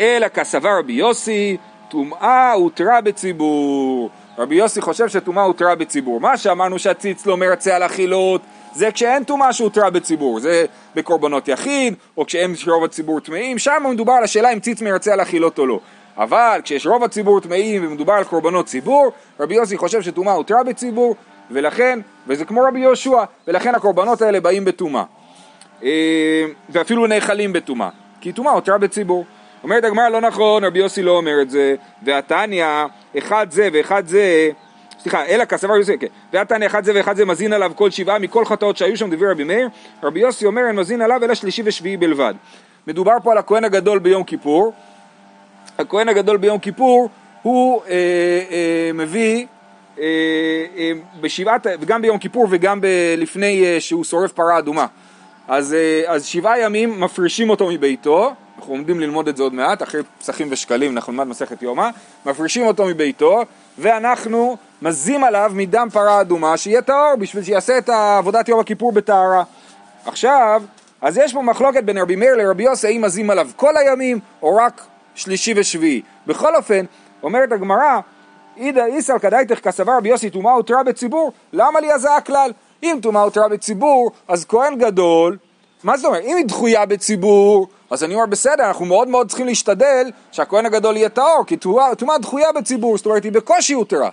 אלא 0.00 0.28
כסבר 0.28 0.78
רבי 0.78 0.92
יוסי, 0.92 1.56
טומאה 1.88 2.52
הותרה 2.52 3.00
בציבור. 3.00 4.10
רבי 4.38 4.54
יוסי 4.54 4.80
חושב 4.80 5.08
שטומאה 5.08 5.44
הותרה 5.44 5.74
בציבור. 5.74 6.20
מה 6.20 6.36
שאמרנו 6.36 6.78
שהציץ 6.78 7.26
לא 7.26 7.36
מרצה 7.36 7.76
על 7.76 7.82
אכילות, 7.82 8.40
זה 8.72 8.92
כשאין 8.92 9.24
טומאה 9.24 9.52
שהותרה 9.52 9.90
בציבור, 9.90 10.40
זה 10.40 10.64
בקורבנות 10.94 11.48
יחיד, 11.48 11.94
או 12.16 12.26
כשאין 12.26 12.54
רוב 12.66 12.84
הציבור 12.84 13.20
טמאים, 13.20 13.58
שם 13.58 13.82
מדובר 13.90 14.12
על 14.12 14.24
השאלה 14.24 14.52
אם 14.52 14.60
ציץ 14.60 14.82
מרצה 14.82 15.12
על 15.12 15.20
אכילות 15.20 15.58
או 15.58 15.66
לא. 15.66 15.80
אבל 16.16 16.60
כשיש 16.64 16.86
רוב 16.86 17.04
הציבור 17.04 17.40
טמאים 17.40 17.86
ומדובר 17.86 18.12
על 18.12 18.24
קורבנות 18.24 18.66
ציבור, 18.66 19.12
רבי 19.40 19.54
יוסי 19.54 19.76
חושב 19.76 20.02
שטומאה 20.02 20.32
הותרה 20.32 20.64
בציבור, 20.64 21.16
ולכן, 21.50 21.98
וזה 22.26 22.44
כמו 22.44 22.62
רבי 22.62 22.80
יהושע, 22.80 23.24
ולכן 23.48 23.74
הקורבנות 23.74 24.22
האלה 24.22 24.40
באים 24.40 24.64
בטומאה. 24.64 25.04
אה, 25.82 26.44
ואפילו 26.68 27.06
נאכלים 27.06 27.52
בטומאה, 27.52 27.88
כי 28.20 28.32
טומאה 28.32 28.52
הותרה 28.52 28.78
בציבור. 28.78 29.24
אומרת 29.62 29.84
הגמרא 29.84 30.08
לא 30.08 30.20
נכון, 30.20 30.64
רבי 30.64 30.78
יוסי 30.78 31.02
לא 31.02 31.10
אומר 31.10 31.42
את 31.42 31.50
זה, 31.50 31.74
והתניא, 32.02 32.66
אחד 33.18 33.46
זה 33.50 33.68
ואחד 33.72 34.06
זה, 34.06 34.50
סליחה, 34.98 35.26
אלא 35.26 35.44
כסבר 35.44 35.76
יוסי, 35.76 35.98
כן, 35.98 36.06
והתניא 36.32 36.66
אחד 36.66 36.84
זה 36.84 36.92
ואחד 36.94 37.16
זה 37.16 37.24
מזין 37.24 37.52
עליו 37.52 37.72
כל 37.74 37.90
שבעה 37.90 38.18
מכל 38.18 38.44
חטאות 38.44 38.76
שהיו 38.76 38.96
שם 38.96 39.10
דברי 39.10 39.30
רבי 39.30 39.44
מאיר, 39.44 39.68
רבי 40.02 40.20
יוסי 40.20 40.46
אומר 40.46 40.66
אין 40.66 40.76
מזין 40.76 41.02
עליו 41.02 41.24
אלא 41.24 41.34
שלישי 41.34 41.62
ושביעי 41.64 41.96
בלבד. 41.96 42.34
מדובר 42.86 43.16
פה 43.22 43.32
על 43.32 43.38
הכהן 43.38 43.64
הגדול 43.64 43.98
ביום 43.98 44.24
כיפור, 44.24 44.72
הכהן 45.78 46.08
הגדול 46.08 46.36
ביום 46.36 46.58
כיפור 46.58 47.08
הוא 47.42 47.82
אה, 47.88 47.92
אה, 48.50 48.90
מביא 48.94 49.46
אה, 49.98 50.04
אה, 50.76 50.92
בשבעת, 51.20 51.66
וגם 51.80 52.02
ביום 52.02 52.18
כיפור 52.18 52.46
וגם 52.50 52.80
ב, 52.80 52.86
לפני 53.16 53.64
אה, 53.64 53.80
שהוא 53.80 54.04
שורף 54.04 54.32
פרה 54.32 54.58
אדומה. 54.58 54.86
אז, 55.48 55.74
אה, 55.74 56.02
אז 56.06 56.26
שבעה 56.26 56.60
ימים 56.60 57.00
מפרישים 57.00 57.50
אותו 57.50 57.68
מביתו, 57.70 58.34
אנחנו 58.56 58.72
עומדים 58.72 59.00
ללמוד 59.00 59.28
את 59.28 59.36
זה 59.36 59.42
עוד 59.42 59.54
מעט, 59.54 59.82
אחרי 59.82 60.00
פסחים 60.18 60.48
ושקלים 60.50 60.96
אנחנו 60.96 61.12
נלמד 61.12 61.26
מסכת 61.26 61.62
יומא, 61.62 61.88
מפרישים 62.26 62.66
אותו 62.66 62.84
מביתו, 62.86 63.42
ואנחנו 63.78 64.56
מזים 64.82 65.24
עליו 65.24 65.50
מדם 65.54 65.88
פרה 65.92 66.20
אדומה 66.20 66.56
שיהיה 66.56 66.82
טהור 66.82 67.16
בשביל 67.18 67.42
שיעשה 67.44 67.78
את 67.78 67.88
עבודת 67.88 68.48
יום 68.48 68.60
הכיפור 68.60 68.92
בטהרה. 68.92 69.44
עכשיו, 70.06 70.62
אז 71.00 71.18
יש 71.18 71.32
פה 71.32 71.42
מחלוקת 71.42 71.84
בין 71.84 71.98
רבי 71.98 72.16
מאיר 72.16 72.34
לרבי 72.34 72.62
יוסי, 72.62 72.86
האם 72.86 73.02
מזים 73.02 73.30
עליו 73.30 73.48
כל 73.56 73.76
הימים 73.76 74.18
או 74.42 74.56
רק 74.56 74.82
שלישי 75.14 75.54
ושביעי. 75.56 76.02
בכל 76.26 76.56
אופן, 76.56 76.84
אומרת 77.22 77.52
הגמרא, 77.52 78.00
אידא 78.56 78.84
איסל 78.84 79.18
כדאיתך 79.18 79.60
כסבר 79.60 79.92
רבי 79.96 80.08
יוסי 80.08 80.30
טומאה 80.30 80.52
הותרה 80.52 80.82
בציבור, 80.82 81.32
למה 81.52 81.80
לי 81.80 81.92
הזעה 81.92 82.16
הכלל? 82.16 82.52
אם 82.82 82.98
טומאה 83.02 83.22
הותרה 83.22 83.48
בציבור, 83.48 84.10
אז 84.28 84.44
כהן 84.48 84.78
גדול, 84.78 85.36
מה 85.84 85.96
זאת 85.96 86.04
אומרת? 86.04 86.22
אם 86.24 86.36
היא 86.36 86.46
דחויה 86.46 86.86
בציבור, 86.86 87.68
אז 87.90 88.04
אני 88.04 88.14
אומר 88.14 88.26
בסדר, 88.26 88.64
אנחנו 88.66 88.84
מאוד 88.84 89.08
מאוד 89.08 89.28
צריכים 89.28 89.46
להשתדל 89.46 90.10
שהכהן 90.32 90.66
הגדול 90.66 90.96
יהיה 90.96 91.08
טהור, 91.08 91.44
כי 91.46 91.56
טומאה 91.56 92.18
דחויה 92.20 92.52
בציבור, 92.52 92.96
זאת 92.96 93.06
אומרת 93.06 93.24
היא 93.24 93.32
בקושי 93.32 93.72
הותרה. 93.72 94.10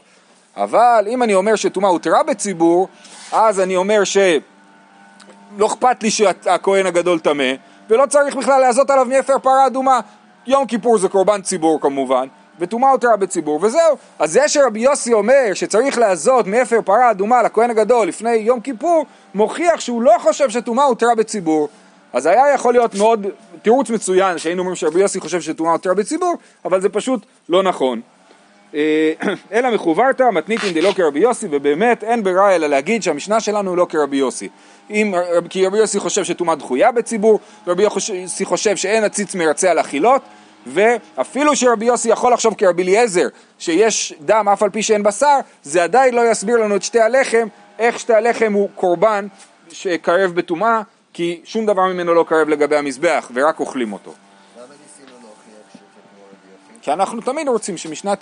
אבל 0.57 1.05
אם 1.07 1.23
אני 1.23 1.33
אומר 1.33 1.55
שטומאה 1.55 1.89
הותרה 1.89 2.23
בציבור, 2.23 2.87
אז 3.31 3.59
אני 3.59 3.75
אומר 3.75 4.03
שלא 4.03 5.65
אכפת 5.65 6.03
לי 6.03 6.11
שהכהן 6.11 6.85
הגדול 6.85 7.19
טמא, 7.19 7.53
ולא 7.89 8.05
צריך 8.05 8.35
בכלל 8.35 8.61
לעזות 8.61 8.89
עליו 8.89 9.05
מאפר 9.05 9.39
פרה 9.39 9.67
אדומה. 9.67 9.99
יום 10.47 10.65
כיפור 10.65 10.97
זה 10.97 11.09
קורבן 11.09 11.41
ציבור 11.41 11.81
כמובן, 11.81 12.27
וטומאה 12.59 12.91
הותרה 12.91 13.15
בציבור, 13.15 13.59
וזהו. 13.61 13.97
אז 14.19 14.31
זה 14.31 14.47
שרבי 14.47 14.79
יוסי 14.79 15.13
אומר 15.13 15.53
שצריך 15.53 15.97
לעזות 15.97 16.47
מאפר 16.47 16.79
פרה 16.85 17.11
אדומה 17.11 17.43
לכהן 17.43 17.69
הגדול 17.69 18.07
לפני 18.07 18.33
יום 18.33 18.59
כיפור, 18.59 19.05
מוכיח 19.35 19.79
שהוא 19.79 20.01
לא 20.01 20.13
חושב 20.19 20.49
שטומאה 20.49 20.85
הותרה 20.85 21.15
בציבור. 21.15 21.69
אז 22.13 22.25
היה 22.25 22.53
יכול 22.53 22.73
להיות 22.73 22.95
מאוד 22.95 23.27
תירוץ 23.61 23.89
מצוין 23.89 24.37
שהיינו 24.37 24.59
אומרים 24.59 24.75
שרבי 24.75 24.99
יוסי 24.99 25.19
חושב 25.19 25.41
שטומאה 25.41 25.71
הותרה 25.71 25.93
בציבור, 25.93 26.33
אבל 26.65 26.81
זה 26.81 26.89
פשוט 26.89 27.25
לא 27.49 27.63
נכון. 27.63 28.01
אה, 28.75 29.13
אלא 29.53 29.71
מחוברתא 29.71 30.23
מתניתין 30.31 30.73
דלא 30.73 30.91
כרבי 30.91 31.19
יוסי, 31.19 31.47
ובאמת 31.51 32.03
אין 32.03 32.23
ברירה 32.23 32.55
אלא 32.55 32.67
להגיד 32.67 33.03
שהמשנה 33.03 33.39
שלנו 33.39 33.69
היא 33.69 33.77
לא 33.77 33.85
כרבי 33.89 34.17
יוסי. 34.17 34.49
אם, 34.89 35.13
כי 35.49 35.67
רבי 35.67 35.77
יוסי 35.77 35.99
חושב 35.99 36.23
שטומאה 36.23 36.55
דחויה 36.55 36.91
בציבור, 36.91 37.39
רבי 37.67 37.83
יוסי 37.83 38.45
חושב 38.45 38.75
שאין 38.75 39.03
הציץ 39.03 39.35
מרצה 39.35 39.71
על 39.71 39.79
אכילות, 39.79 40.21
ואפילו 40.67 41.55
שרבי 41.55 41.85
יוסי 41.85 42.09
יכול 42.09 42.33
לחשוב 42.33 42.53
כרבי 42.53 42.83
אליעזר 42.83 43.27
שיש 43.59 44.13
דם 44.21 44.49
אף 44.53 44.63
על 44.63 44.69
פי 44.69 44.83
שאין 44.83 45.03
בשר, 45.03 45.39
זה 45.63 45.83
עדיין 45.83 46.13
לא 46.13 46.31
יסביר 46.31 46.57
לנו 46.57 46.75
את 46.75 46.83
שתי 46.83 46.99
הלחם, 46.99 47.47
איך 47.79 47.99
שתי 47.99 48.13
הלחם 48.13 48.53
הוא 48.53 48.69
קורבן 48.75 49.27
שקרב 49.71 50.31
בטומאה, 50.35 50.81
כי 51.13 51.41
שום 51.43 51.65
דבר 51.65 51.85
ממנו 51.85 52.13
לא 52.13 52.25
קרב 52.27 52.49
לגבי 52.49 52.75
המזבח 52.75 53.31
ורק 53.33 53.59
אוכלים 53.59 53.93
אותו. 53.93 54.13
כי 56.81 56.93
אנחנו 56.93 57.21
תמיד 57.21 57.47
רוצים 57.47 57.77
שמשנה 57.77 58.13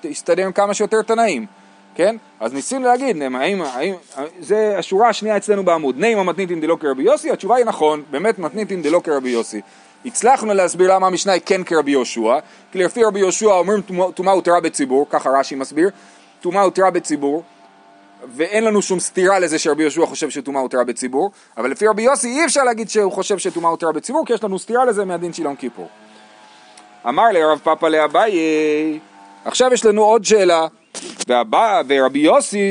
תסתדר 0.00 0.44
עם 0.44 0.52
כמה 0.52 0.74
שיותר 0.74 1.02
תנאים, 1.02 1.46
כן? 1.94 2.16
אז 2.40 2.52
ניסינו 2.52 2.84
להגיד, 2.84 3.22
האם, 3.22 3.62
האם, 3.62 3.94
זה 4.40 4.74
השורה 4.78 5.08
השנייה 5.08 5.36
אצלנו 5.36 5.64
בעמוד, 5.64 5.98
נעים 5.98 6.18
המתניתין 6.18 6.60
דלא 6.60 6.76
כרבי 6.80 7.02
יוסי, 7.02 7.30
התשובה 7.30 7.56
היא 7.56 7.64
נכון, 7.64 8.02
באמת 8.10 8.38
מתניתין 8.38 8.82
דלא 8.82 9.00
כרבי 9.04 9.30
יוסי. 9.30 9.60
הצלחנו 10.04 10.54
להסביר 10.54 10.94
למה 10.94 11.06
המשנה 11.06 11.32
היא 11.32 11.42
כן 11.46 11.64
כרבי 11.64 11.90
יהושע, 11.90 12.38
כי 12.72 12.78
לפי 12.78 13.04
רבי 13.04 13.18
יהושע 13.18 13.46
אומרים 13.46 13.80
טומאה 14.14 14.32
הותרה 14.32 14.60
בציבור, 14.60 15.06
ככה 15.10 15.30
רש"י 15.30 15.54
מסביר, 15.54 15.90
טומאה 16.40 16.62
הותרה 16.62 16.90
בציבור, 16.90 17.42
ואין 18.36 18.64
לנו 18.64 18.82
שום 18.82 19.00
סתירה 19.00 19.38
לזה 19.38 19.58
שרבי 19.58 19.82
יהושע 19.82 20.06
חושב 20.06 20.30
שטומאה 20.30 20.60
הותרה 20.62 20.84
בציבור, 20.84 21.30
אבל 21.56 21.70
לפי 21.70 21.86
רבי 21.86 22.02
יוסי 22.02 22.28
אי 22.28 22.44
אפשר 22.44 22.64
להגיד 22.64 22.88
שהוא 22.90 23.12
חושב 23.12 23.38
שטומאה 23.38 23.70
הותרה 23.70 23.92
בציבור, 23.92 24.26
כי 24.26 24.32
יש 24.32 24.44
לנו 24.44 24.58
סתירה 24.58 24.84
לזה 24.84 25.04
מהדין 25.04 25.32
של 25.32 25.42
יום 25.42 25.56
כיפור. 25.56 25.88
אמר 27.08 27.24
לרב 27.32 27.60
פאפא 27.62 27.86
לאביי, 27.86 28.32
עכשיו 29.44 29.72
יש 29.72 29.84
לנו 29.86 30.02
עוד 30.02 30.24
שאלה, 30.24 30.66
והבא, 31.28 31.82
ורבי 31.88 32.18
יוסי 32.18 32.70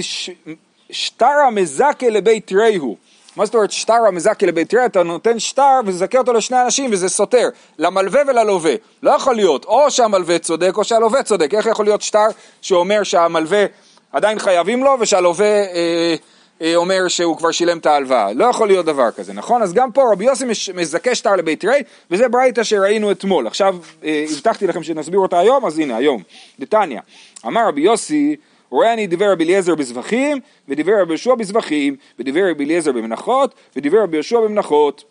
שטרה 0.89 1.51
מזכה 1.51 2.09
לבית 2.09 2.47
תריהו. 2.47 2.97
מה 3.35 3.45
זאת 3.45 3.55
אומרת 3.55 3.71
שטרה 3.71 4.11
מזכה 4.11 4.45
לבית 4.45 4.69
תראה? 4.69 4.85
אתה 4.85 5.03
נותן 5.03 5.39
שטר 5.39 5.79
ומזכה 5.85 6.17
אותו 6.17 6.33
לשני 6.33 6.61
אנשים 6.61 6.89
וזה 6.93 7.09
סותר, 7.09 7.49
למלווה 7.77 8.21
וללווה. 8.27 8.73
לא 9.03 9.11
יכול 9.11 9.35
להיות 9.35 9.65
או 9.65 9.91
שהמלווה 9.91 10.39
צודק 10.39 10.77
או 10.77 10.83
שהלווה 10.83 11.23
צודק. 11.23 11.53
איך 11.53 11.65
יכול 11.65 11.85
להיות 11.85 12.01
שטר 12.01 12.27
שאומר 12.61 13.03
שהמלווה 13.03 13.65
עדיין 14.11 14.39
חייבים 14.39 14.83
לו 14.83 14.97
ושהלווה 14.99 15.45
אה, 15.45 16.15
אה, 16.61 16.75
אומר 16.75 17.07
שהוא 17.07 17.37
כבר 17.37 17.51
שילם 17.51 17.77
את 17.77 17.85
ההלוואה. 17.85 18.33
לא 18.33 18.45
יכול 18.45 18.67
להיות 18.67 18.85
דבר 18.85 19.11
כזה, 19.11 19.33
נכון? 19.33 19.61
אז 19.61 19.73
גם 19.73 19.91
פה 19.91 20.11
רבי 20.11 20.25
יוסי 20.25 20.45
מזכה 20.73 21.15
שטר 21.15 21.35
לבית 21.35 21.59
תראה 21.59 21.77
וזה 22.11 22.27
ברייתא 22.27 22.63
שראינו 22.63 23.11
אתמול. 23.11 23.47
עכשיו 23.47 23.77
אה, 24.03 24.25
הבטחתי 24.31 24.67
לכם 24.67 24.83
שנסביר 24.83 25.19
אותה 25.19 25.39
היום, 25.39 25.65
אז 25.65 25.79
הנה 25.79 25.97
היום. 25.97 26.23
דתניא, 26.59 26.99
אמר 27.45 27.67
רבי 27.67 27.81
יוסי 27.81 28.35
רואה 28.73 28.93
אני 28.93 29.07
דיבר 29.07 29.31
רבי 29.31 29.43
אליעזר 29.43 29.75
בזבחים, 29.75 30.39
ודיבר 30.69 31.01
רבי 31.01 31.11
יהושע 31.11 31.35
בזבחים, 31.35 31.95
ודיבר 32.19 32.49
רבי 32.51 32.65
אליעזר 32.65 32.91
במנחות, 32.91 33.53
ודיבר 33.75 34.03
רבי 34.03 34.17
יהושע 34.17 34.39
במנחות. 34.39 35.03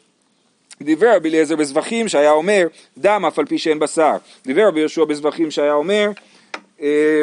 דיבר 0.80 1.16
רבי 1.16 1.28
אליעזר 1.28 1.56
בזבחים 1.56 2.08
שהיה 2.08 2.32
אומר 2.32 2.66
דם 2.98 3.24
אף 3.28 3.38
על 3.38 3.46
פי 3.46 3.58
שאין 3.58 3.78
בשר. 3.78 4.16
דיבר 4.44 4.68
רבי 4.68 4.80
יהושע 4.80 5.04
בזבחים 5.04 5.50
שהיה 5.50 5.72
אומר 5.72 6.10
אה, 6.82 7.22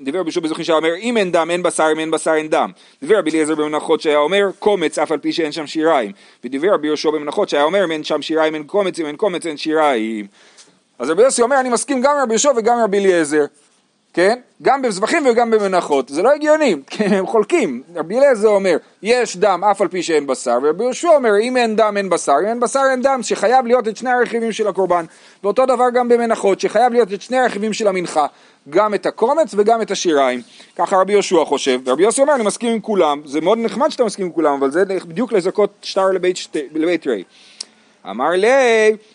דיבר 0.00 0.18
רבי 0.18 0.28
יהושע 0.28 0.40
בזבחים 0.40 0.64
שהיה 0.64 0.76
אומר 0.76 0.94
אם 0.96 1.16
אין 1.16 1.32
דם 1.32 1.48
אין 1.50 1.62
בשר 1.62 1.88
אם 1.92 1.98
אין 1.98 2.10
בשר 2.10 2.34
אין 2.34 2.48
דם. 2.48 2.70
דיבר 3.00 3.18
רבי 3.18 3.30
אליעזר 3.30 3.54
במנחות 3.54 4.00
שהיה 4.00 4.18
אומר 4.18 4.50
קומץ 4.58 4.98
אף 4.98 5.12
על 5.12 5.18
פי 5.18 5.32
שאין 5.32 5.52
שם 5.52 5.66
שיריים. 5.66 6.12
ודיבר 6.44 6.74
רבי 6.74 6.86
יהושע 6.86 7.10
במנחות 7.10 7.48
שהיה 7.48 7.64
אומר 7.64 7.84
אם 7.84 7.90
אין 7.90 8.04
שם 8.04 8.22
שיריים 8.22 8.54
אין 8.54 8.64
קומץ 8.64 8.98
אם 8.98 9.06
אין 9.06 9.16
קומץ 9.16 9.46
אין 9.46 9.56
שיריים. 9.56 10.26
אז 10.98 11.10
רבי 11.10 11.22
יוסי 11.22 11.42
אומר 11.42 11.60
אני 11.60 11.68
מסכים 11.68 12.00
גם 12.00 12.16
רבי 12.22 12.32
יהושע 12.32 12.52
וגם 12.56 12.78
רבי 12.84 12.98
אליעזר. 12.98 13.44
כן? 14.14 14.38
גם 14.62 14.82
בזבחים 14.82 15.26
וגם 15.26 15.50
במנחות, 15.50 16.08
זה 16.08 16.22
לא 16.22 16.32
הגיוני, 16.32 16.76
הם 16.98 17.26
חולקים. 17.26 17.82
רבי 17.94 18.18
אליעזר 18.18 18.48
אומר, 18.48 18.76
יש 19.02 19.36
דם 19.36 19.64
אף 19.70 19.80
על 19.80 19.88
פי 19.88 20.02
שאין 20.02 20.26
בשר, 20.26 20.58
ורבי 20.62 20.84
יהושע 20.84 21.08
אומר, 21.08 21.30
אם 21.40 21.56
אין 21.56 21.76
דם 21.76 21.94
אין 21.96 22.08
בשר, 22.08 22.34
אם 22.42 22.46
אין 22.46 22.60
בשר 22.60 22.80
אין 22.90 23.02
דם, 23.02 23.20
שחייב 23.22 23.66
להיות 23.66 23.88
את 23.88 23.96
שני 23.96 24.10
הרכיבים 24.10 24.52
של 24.52 24.68
הקורבן. 24.68 25.04
ואותו 25.44 25.66
דבר 25.66 25.90
גם 25.94 26.08
במנחות, 26.08 26.60
שחייב 26.60 26.92
להיות 26.92 27.12
את 27.12 27.22
שני 27.22 27.38
הרכיבים 27.38 27.72
של 27.72 27.88
המנחה, 27.88 28.26
גם 28.70 28.94
את 28.94 29.06
הקומץ 29.06 29.54
וגם 29.56 29.82
את 29.82 29.90
השיריים. 29.90 30.40
ככה 30.76 30.96
רבי 30.96 31.12
יהושע 31.12 31.44
חושב, 31.44 31.80
ורבי 31.84 32.02
יוסי 32.02 32.20
אומר, 32.20 32.34
אני 32.34 32.44
מסכים 32.44 32.72
עם 32.72 32.80
כולם, 32.80 33.20
זה 33.24 33.40
מאוד 33.40 33.58
נחמד 33.58 33.88
שאתה 33.88 34.04
מסכים 34.04 34.26
עם 34.26 34.32
כולם, 34.32 34.54
אבל 34.54 34.70
זה 34.70 34.84
בדיוק 34.84 35.32
לזכות 35.32 35.70
שטר 35.82 36.10
לבית, 36.10 36.36
שת... 36.36 36.56
לבית 36.74 37.06
רי. 37.06 37.24
אמר 38.10 38.30
לי, 38.30 38.48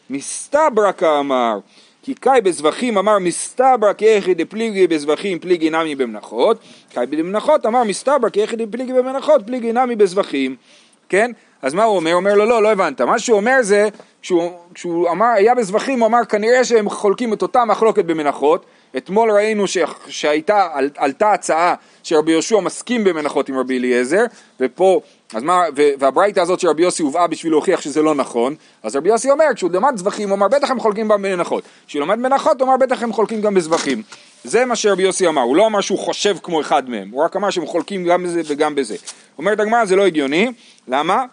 מסתברקה 0.09 1.19
אמר, 1.19 1.59
כי 2.03 2.13
קאי 2.13 2.41
בזבחים 2.41 2.97
אמר 2.97 3.19
מסתבר 3.19 3.93
כאיכי 3.97 4.33
דפליגי 4.33 4.87
בזבחים 4.87 5.39
פליגי 5.39 5.69
נמי 5.69 5.95
במנחות, 5.95 6.57
קאי 6.93 7.05
במנחות 7.05 7.65
אמר 7.65 7.83
מסתבר 7.83 8.29
כאיכי 8.29 8.55
דפליגי 8.55 8.93
במנחות 8.93 9.41
פליגי 9.45 9.73
נמי 9.73 9.95
בזבחים, 9.95 10.55
כן? 11.09 11.31
אז 11.61 11.73
מה 11.73 11.83
הוא 11.83 11.95
אומר? 11.95 12.11
הוא 12.11 12.17
אומר 12.17 12.33
לו 12.35 12.45
לא, 12.45 12.63
לא 12.63 12.71
הבנת, 12.71 13.01
מה 13.01 13.19
שהוא 13.19 13.37
אומר 13.37 13.57
זה, 13.61 13.89
כשהוא, 14.21 14.51
כשהוא 14.73 15.09
אמר, 15.09 15.25
היה 15.25 15.55
בזבחים 15.55 15.99
הוא 15.99 16.07
אמר 16.07 16.25
כנראה 16.25 16.63
שהם 16.63 16.89
חולקים 16.89 17.33
את 17.33 17.41
אותה 17.41 17.65
מחלוקת 17.65 18.05
במנחות, 18.05 18.65
אתמול 18.97 19.31
ראינו 19.31 19.67
ש, 19.67 19.77
שהייתה, 20.07 20.67
על, 20.73 20.89
עלתה 20.97 21.33
הצעה 21.33 21.75
שרבי 22.03 22.31
יהושע 22.31 22.59
מסכים 22.59 23.03
במנחות 23.03 23.49
עם 23.49 23.57
רבי 23.57 23.77
אליעזר, 23.77 24.25
ופה 24.59 25.01
אז 25.33 25.43
מה, 25.43 25.63
והברייתא 25.75 26.39
הזאת 26.39 26.59
של 26.59 26.67
רבי 26.67 26.83
יוסי 26.83 27.03
הובאה 27.03 27.27
בשביל 27.27 27.53
להוכיח 27.53 27.81
שזה 27.81 28.01
לא 28.01 28.15
נכון, 28.15 28.55
אז 28.83 28.95
רבי 28.95 29.09
יוסי 29.09 29.31
אומר, 29.31 29.45
כשהוא 29.55 29.71
למד 29.71 29.97
זבחים, 29.97 30.29
הוא 30.29 30.35
אמר 30.35 30.47
בטח 30.47 30.71
הם 30.71 30.79
חולקים 30.79 31.07
גם 31.07 31.21
במנחות. 31.21 31.63
כשהוא 31.87 31.99
לומד 31.99 32.19
מנחות, 32.19 32.61
הוא 32.61 32.69
אמר 32.69 32.77
בטח 32.77 33.03
הם 33.03 33.13
חולקים 33.13 33.41
גם 33.41 33.53
בזבחים. 33.53 34.03
זה 34.43 34.65
מה 34.65 34.75
שרבי 34.75 35.03
יוסי 35.03 35.27
אמר, 35.27 35.41
הוא 35.41 35.55
לא 35.55 35.67
אמר 35.67 35.81
שהוא 35.81 35.99
חושב 35.99 36.37
כמו 36.43 36.61
אחד 36.61 36.89
מהם, 36.89 37.09
הוא 37.09 37.23
רק 37.23 37.35
אמר 37.35 37.49
שהם 37.49 37.65
חולקים 37.65 38.05
גם 38.05 38.23
בזה 38.23 38.41
וגם 38.47 38.75
בזה. 38.75 38.95
אומרת 39.37 39.59
הגמרא 39.59 39.85
זה 39.85 39.95
לא 39.95 40.05
הגיוני, 40.05 40.51
למה? 40.87 41.25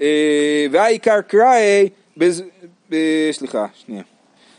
אה, 0.00 0.66
והעיקר 0.70 1.20
קראי, 1.20 1.88
סליחה, 3.32 3.66
שנייה. 3.74 4.02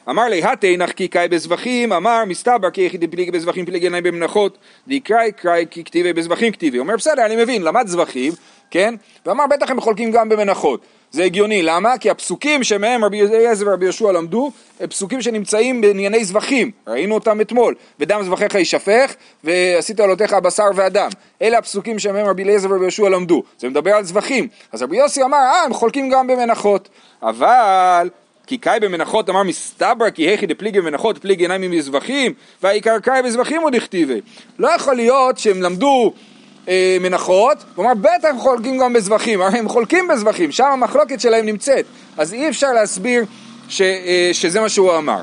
אמר 0.09 0.23
לי, 0.23 0.43
התי 0.43 0.77
נחקי 0.77 1.07
קאי 1.07 1.27
בזבחים, 1.27 1.93
אמר 1.93 2.23
מסתבר 2.27 2.69
כי 2.69 2.81
יחידי 2.81 3.07
פליגי 3.07 3.31
בזבחים 3.31 3.65
פליגי 3.65 3.85
עיני 3.85 4.01
במנחות, 4.01 4.57
דקראי 4.87 5.31
קראי 5.31 5.65
כי 5.71 5.83
כתיבי 5.83 6.13
בזבחים 6.13 6.51
כתיבי. 6.51 6.79
אומר 6.79 6.95
בסדר, 6.95 7.25
אני 7.25 7.35
מבין, 7.35 7.61
למד 7.61 7.87
זבחים, 7.87 8.33
כן? 8.71 8.95
ואמר 9.25 9.47
בטח 9.47 9.69
הם 9.69 9.81
חולקים 9.81 10.11
גם 10.11 10.29
במנחות. 10.29 10.81
זה 11.11 11.23
הגיוני, 11.23 11.61
למה? 11.61 11.97
כי 11.97 12.09
הפסוקים 12.09 12.63
שמהם 12.63 13.05
רבי 13.05 13.21
אליעזר 13.21 13.67
ורבי 13.67 13.85
יהושע 13.85 14.11
למדו, 14.11 14.51
הם 14.79 14.87
פסוקים 14.87 15.21
שנמצאים 15.21 15.81
בענייני 15.81 16.25
זבחים, 16.25 16.71
ראינו 16.87 17.15
אותם 17.15 17.41
אתמול, 17.41 17.75
ודם 17.99 18.21
זבחיך 18.23 18.55
יישפך, 18.55 19.15
ועשית 19.43 19.99
עלותיך 19.99 20.33
הבשר 20.33 20.67
והדם. 20.75 21.09
אלה 21.41 21.57
הפסוקים 21.57 21.99
שמהם 21.99 22.25
רבי 22.25 22.43
אליעזר 22.43 22.71
ורבי 22.71 22.83
יהושע 22.83 23.09
למדו, 23.09 23.43
זה 23.57 23.69
מדבר 23.69 23.91
על 23.91 24.03
זבחים. 24.03 24.47
אז 24.71 24.83
רבי 24.83 24.97
יוסי 24.97 25.23
אמר, 25.23 25.37
אה, 25.37 25.63
הם 25.63 25.73
חולקים 25.73 26.09
גם 26.09 26.27
במנחות. 26.27 26.89
אבל 27.23 28.09
כי 28.47 28.57
קאי 28.57 28.79
במנחות 28.79 29.29
אמר 29.29 29.43
מסתבר 29.43 30.09
כי 30.09 30.23
היכי 30.23 30.45
דפליגי 30.45 30.81
במנחות 30.81 31.17
פליגי 31.17 31.43
עיניים 31.43 31.71
מזבחים 31.71 32.33
והעיקר 32.63 32.99
קאי 32.99 33.21
בזבחים 33.21 33.61
עוד 33.61 33.75
הכתיבי 33.75 34.21
לא 34.59 34.67
יכול 34.75 34.95
להיות 34.95 35.37
שהם 35.37 35.61
למדו 35.61 36.13
אה, 36.67 36.97
מנחות 37.01 37.57
הוא 37.75 37.85
אמר 37.85 37.93
בטח 37.93 38.29
חולקים 38.37 38.77
גם 38.77 38.93
בזבחים 38.93 39.41
הרי 39.41 39.59
הם 39.59 39.69
חולקים 39.69 40.07
בזבחים 40.07 40.51
שם 40.51 40.65
המחלוקת 40.65 41.19
שלהם 41.21 41.45
נמצאת. 41.45 41.85
אז 42.17 42.33
אי 42.33 42.49
אפשר 42.49 42.73
להסביר 42.73 43.25
ש, 43.69 43.81
אה, 43.81 44.29
שזה 44.33 44.59
מה 44.59 44.69
שהוא 44.69 44.97
אמר. 44.97 45.21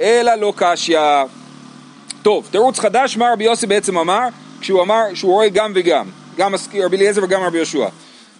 אלא 0.00 0.34
לא 0.34 0.52
קשיא. 0.56 1.00
טוב 2.22 2.48
תירוץ 2.50 2.78
חדש 2.78 3.16
מה 3.16 3.32
רבי 3.32 3.44
יוסי 3.44 3.66
בעצם 3.66 3.98
אמר? 3.98 4.28
כשהוא 4.60 4.82
אמר 4.82 5.02
שהוא 5.14 5.32
רואה 5.32 5.48
גם 5.48 5.72
וגם. 5.74 6.06
גם 6.36 6.54
רבי 6.84 6.96
אליעזר 6.96 7.24
וגם 7.24 7.42
רבי 7.42 7.56
יהושע 7.56 7.86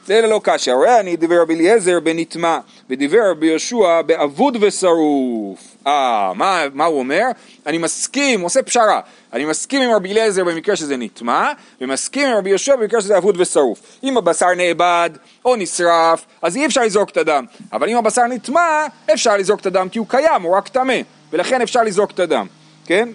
זה 0.07 0.21
לא 0.21 0.41
קשה, 0.45 0.73
הרי 0.73 1.01
אני 1.01 1.17
דיבר 1.17 1.41
רבי 1.41 1.55
אליעזר 1.55 2.01
בנטמע, 2.01 2.59
ודיבר 2.91 3.31
רבי 3.31 3.47
יהושע 3.47 4.03
באבוד 4.03 4.57
ושרוף. 4.61 5.77
אה, 5.87 6.33
מה, 6.35 6.63
מה 6.73 6.85
הוא 6.85 6.99
אומר? 6.99 7.23
אני 7.67 7.79
מסכים, 7.79 8.41
הוא 8.41 8.47
עושה 8.47 8.63
פשרה, 8.63 9.01
אני 9.33 9.45
מסכים 9.45 9.83
עם 9.83 9.91
רבי 9.91 10.13
אליעזר 10.13 10.45
במקרה 10.45 10.77
שזה 10.77 10.97
נטמע, 10.97 11.53
ומסכים 11.81 12.29
עם 12.29 12.37
רבי 12.37 12.51
יהושע 12.51 12.77
במקרה 12.77 13.01
שזה 13.01 13.19
אבוד 13.19 13.41
ושרוף. 13.41 13.81
אם 14.05 14.19
הבשר 14.19 14.55
נאבד 14.57 15.11
או 15.45 15.57
נשרף, 15.57 16.27
אז 16.43 16.57
אי 16.57 16.67
אפשר 16.67 16.83
לזרוק 16.83 17.11
את 17.11 17.17
הדם, 17.17 17.45
אבל 17.73 17.89
אם 17.89 17.97
הבשר 17.97 18.27
נטמע, 18.27 18.87
אפשר 19.13 19.37
לזרוק 19.37 19.61
את 19.61 19.67
הדם 19.67 19.89
כי 19.89 19.99
הוא 19.99 20.07
קיים, 20.09 20.43
הוא 20.43 20.57
רק 20.57 20.69
טמא, 20.69 20.97
ולכן 21.33 21.63
אפשר 21.63 21.83
לזרוק 21.83 22.11
את 22.11 22.21
הדם, 22.21 22.47
כן? 22.87 23.09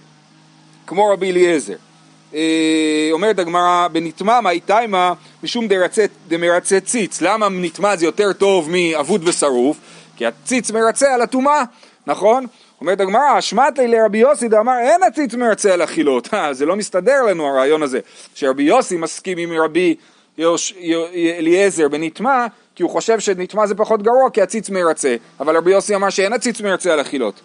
כמו 0.88 1.08
רבי 1.08 1.32
אליעזר. 1.32 1.89
אה, 2.34 3.10
אומרת 3.12 3.40
הגמרא, 3.40 3.88
בנטמע 3.92 4.42
מאי 4.42 4.60
תימא 4.60 5.12
משום 5.44 5.68
דמרצה 6.28 6.80
ציץ. 6.80 7.22
למה 7.22 7.50
נטמע 7.50 7.96
זה 7.96 8.06
יותר 8.06 8.34
טוב 8.34 8.70
מאבוד 8.72 9.28
ושרוף? 9.28 9.78
כי 10.16 10.26
הציץ 10.26 10.72
מרצה 10.72 11.14
על 11.14 11.22
הטומאה, 11.22 11.64
נכון? 12.08 12.46
אומרת 12.82 13.02
הגמרא, 13.02 13.40
אשמת 13.40 13.78
לי 13.78 13.88
לרבי 13.88 14.18
יוסי 14.18 14.48
דאמר 14.48 14.80
אין 14.80 15.04
הציץ 15.04 15.34
מרצה 15.34 15.74
על 15.74 15.82
החילות. 15.82 16.30
אה, 16.34 16.54
זה 16.54 16.66
לא 16.66 16.76
מסתדר 16.76 17.24
לנו 17.24 17.48
הרעיון 17.48 17.84
הזה, 17.84 18.00
שרבי 18.36 18.64
יוסי 18.64 18.98
מסכים 18.98 19.38
עם 19.38 19.52
רבי 19.52 19.96
יוש, 20.38 20.74
אליעזר 21.38 21.88
בנטמע, 21.88 22.46
כי 22.76 22.84
הוא 22.84 22.92
חושב 22.92 23.20
שנטמע 23.20 23.68
זה 23.68 23.76
פחות 23.76 24.04
גרוע 24.04 24.30
כי 24.30 24.42
הציץ 24.42 24.70
מרצה, 24.70 25.16
אבל 25.40 25.58
רבי 25.58 25.72
יוסי 25.72 25.96
אמר 25.96 26.10
שאין 26.10 26.34
הציץ 26.34 26.62
מרצה 26.62 26.94
על 26.94 27.00
החילות. 27.00 27.42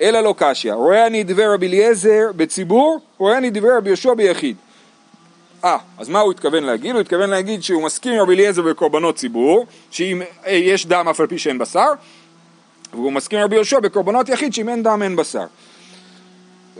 אלא 0.00 0.20
לא 0.20 0.34
קשיא. 0.38 0.72
רואה 0.72 1.06
אני 1.06 1.24
דבר 1.24 1.54
רבי 1.54 1.66
אליעזר 1.66 2.30
בציבור, 2.36 3.00
רואה 3.18 3.38
אני 3.38 3.50
דבר 3.50 3.76
רבי 3.76 3.88
יהושע 3.88 4.14
ביחיד. 4.14 4.56
אה, 5.64 5.78
אז 5.98 6.08
מה 6.08 6.20
הוא 6.20 6.32
התכוון 6.32 6.64
להגיד? 6.64 6.92
הוא 6.92 7.00
התכוון 7.00 7.30
להגיד 7.30 7.62
שהוא 7.62 7.82
מסכים 7.82 8.12
עם 8.12 8.20
רבי 8.20 8.34
אליעזר 8.34 8.62
בקורבנות 8.62 9.16
ציבור, 9.16 9.66
שאם 9.90 10.22
אה, 10.46 10.52
יש 10.52 10.86
דם 10.86 11.08
אף 11.10 11.20
על 11.20 11.26
פי 11.26 11.38
שאין 11.38 11.58
בשר, 11.58 11.92
והוא 12.92 13.12
מסכים 13.12 13.38
עם 13.38 13.44
רבי 13.44 13.54
יהושע 13.56 13.80
בקורבנות 13.80 14.28
יחיד 14.28 14.54
שאם 14.54 14.68
אין 14.68 14.82
דם 14.82 15.02
אין 15.02 15.16
בשר. 15.16 15.46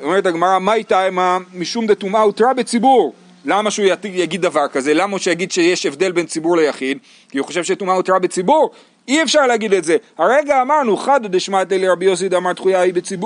אומרת 0.03 0.27
הגמרא, 0.27 0.59
מה 0.59 0.75
איתה 0.75 1.11
מה 1.11 1.39
משום 1.55 1.87
דטומאה 1.87 2.21
הותרה 2.21 2.55
בציבור? 2.55 3.13
למה 3.45 3.71
שהוא 3.71 3.87
יגיד 4.05 4.43
דבר 4.43 4.69
כזה? 4.69 4.95
למה 4.95 5.19
שהוא 5.19 5.33
יגיד 5.33 5.53
שיש 5.53 5.87
הבדל 5.87 6.13
בין 6.13 6.27
ציבור 6.27 6.57
ליחיד? 6.57 6.99
כי 7.31 7.39
הוא 7.39 7.47
חושב 7.47 7.65
שטומאה 7.65 7.95
הותרה 7.95 8.19
בציבור? 8.19 8.71
אי 9.09 9.23
אפשר 9.23 9.47
להגיד 9.47 9.73
את 9.73 9.85
זה. 9.85 9.97
הרגע 10.19 10.63
אמרנו, 10.63 10.97
חדא 10.97 11.29
דשמטה 11.29 11.77
לרבי 11.77 12.05
יוסי 12.05 12.29
דאמר 12.29 12.53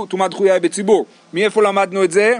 טומאה 0.09 0.29
דחויה 0.29 0.55
היא 0.55 0.63
בציבור. 0.63 1.07
מאיפה 1.33 1.63
למדנו 1.63 2.05
את 2.05 2.11
זה? 2.11 2.39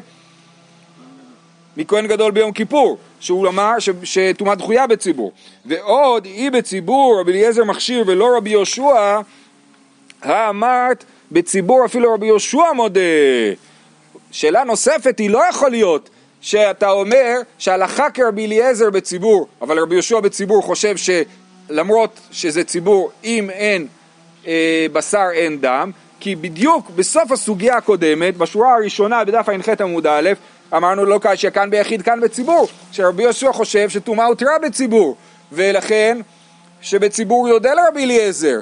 מכהן 1.77 2.07
גדול 2.07 2.31
ביום 2.31 2.53
כיפור, 2.53 2.99
שהוא 3.21 3.49
אמר 3.49 3.73
שטומאה 4.05 4.55
דחויה 4.55 4.87
בציבור. 4.87 5.33
ועוד, 5.67 6.25
היא 6.25 6.51
בציבור, 6.51 7.21
רבי 7.21 7.33
אליעזר 7.33 7.65
מכשיר 7.65 8.05
ולא 8.07 8.37
רבי 8.37 8.51
יהושע, 8.51 9.21
האמרת 10.23 11.05
בציבור 11.33 11.85
אפילו 11.85 12.15
רבי 12.15 12.27
יהושע 12.27 12.73
מודה. 12.75 13.01
שאלה 14.31 14.65
נוספת 14.65 15.19
היא 15.19 15.31
לא 15.31 15.43
יכול 15.51 15.71
להיות 15.71 16.11
שאתה 16.41 16.91
אומר 16.91 17.35
שהלכה 17.59 18.11
כרבי 18.11 18.47
אליעזר 18.47 18.91
בציבור, 18.91 19.47
אבל 19.63 19.79
רבי 19.79 19.95
יהושע 19.95 20.21
בציבור 20.21 20.63
חושב 20.63 20.97
ש... 20.97 21.11
למרות 21.71 22.21
שזה 22.31 22.65
ציבור 22.65 23.11
אם 23.25 23.51
אין 23.51 23.87
אה, 24.47 24.87
בשר 24.93 25.27
אין 25.33 25.61
דם, 25.61 25.91
כי 26.21 26.37
בדיוק 26.37 26.91
בסוף 26.91 27.33
הסוגיה 27.33 27.77
הקודמת, 27.77 28.37
בשורה 28.37 28.75
הראשונה 28.75 29.25
בדף 29.25 29.49
ע"ח 29.49 29.81
עמוד 29.81 30.07
א', 30.07 30.31
אמרנו 30.77 31.05
לא 31.05 31.19
קשיא 31.23 31.51
כאן 31.51 31.71
ביחיד 31.71 32.03
כאן 32.03 32.21
בציבור, 32.21 32.69
שרבי 32.93 33.23
יהושע 33.23 33.53
חושב 33.53 33.89
שטומאה 33.89 34.27
הותרה 34.27 34.59
בציבור, 34.63 35.17
ולכן 35.53 36.19
שבציבור 36.81 37.49
יודע 37.49 37.75
לרבי 37.75 38.05
אליעזר 38.05 38.61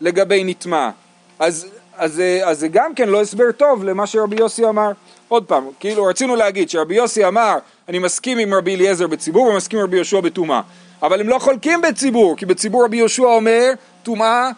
לגבי 0.00 0.44
נטמע. 0.44 0.90
אז, 1.38 1.66
אז, 2.00 2.22
אז 2.44 2.60
זה 2.60 2.68
גם 2.68 2.94
כן 2.94 3.08
לא 3.08 3.20
הסבר 3.20 3.52
טוב 3.52 3.84
למה 3.84 4.06
שרבי 4.06 4.36
יוסי 4.36 4.64
אמר. 4.64 4.90
עוד 5.28 5.44
פעם, 5.44 5.64
כאילו 5.80 6.04
רצינו 6.04 6.36
להגיד 6.36 6.70
שרבי 6.70 6.94
יוסי 6.94 7.26
אמר 7.26 7.56
אני 7.88 7.98
מסכים 7.98 8.38
עם 8.38 8.54
רבי 8.54 8.74
אליעזר 8.74 9.06
בציבור 9.06 9.46
ומסכים 9.46 9.78
עם 9.78 9.84
רבי 9.84 9.96
יהושע 9.96 10.20
בטומאה. 10.20 10.60
אבל 11.02 11.20
הם 11.20 11.28
לא 11.28 11.38
חולקים 11.38 11.80
בציבור, 11.82 12.36
כי 12.36 12.46
בציבור 12.46 12.84
רבי 12.84 12.96
יהושע 12.96 13.22
אומר, 13.22 13.72
טומאה 14.02 14.50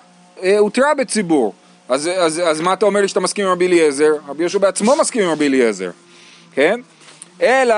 אה, 0.43 0.59
הותרה 0.59 0.95
בציבור. 0.95 1.53
אז, 1.89 2.11
אז, 2.17 2.43
אז 2.45 2.61
מה 2.61 2.73
אתה 2.73 2.87
אומר 2.87 3.01
לי 3.01 3.09
שאתה 3.09 3.21
מסכים 3.21 3.47
עם 3.47 3.53
רבי 3.53 3.67
אליעזר? 3.67 4.13
רבי 4.29 4.43
יהושע 4.43 4.59
בעצמו 4.59 4.97
מסכים 5.01 5.23
עם 5.23 5.31
רבי 5.31 5.47
אליעזר, 5.47 5.91
כן? 6.55 6.81
אלא 7.43 7.75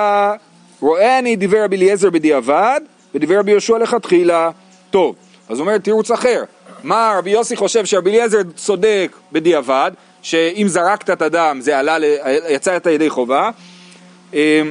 רואה 0.80 1.18
אני 1.18 1.36
דיבר 1.36 1.64
רבי 1.64 1.76
אליעזר 1.76 2.10
בדיעבד, 2.10 2.80
ודיבר 3.14 3.38
רבי 3.38 3.50
יהושע 3.50 3.78
לכתחילה. 3.78 4.50
טוב, 4.90 5.14
אז 5.48 5.58
הוא 5.58 5.66
אומר 5.66 5.78
תירוץ 5.78 6.10
אחר. 6.10 6.44
מה 6.84 7.14
רבי 7.18 7.30
יוסי 7.30 7.56
חושב 7.56 7.84
שרבי 7.84 8.10
אליעזר 8.10 8.38
צודק 8.56 9.16
בדיעבד, 9.32 9.90
שאם 10.22 10.66
זרקת 10.68 11.10
את 11.10 11.22
הדם 11.22 11.58
זה 11.60 11.78
עלה, 11.78 11.96
יצא 12.48 12.76
את 12.76 12.86
הידי 12.86 13.10
חובה. 13.10 13.50
אה, 14.34 14.62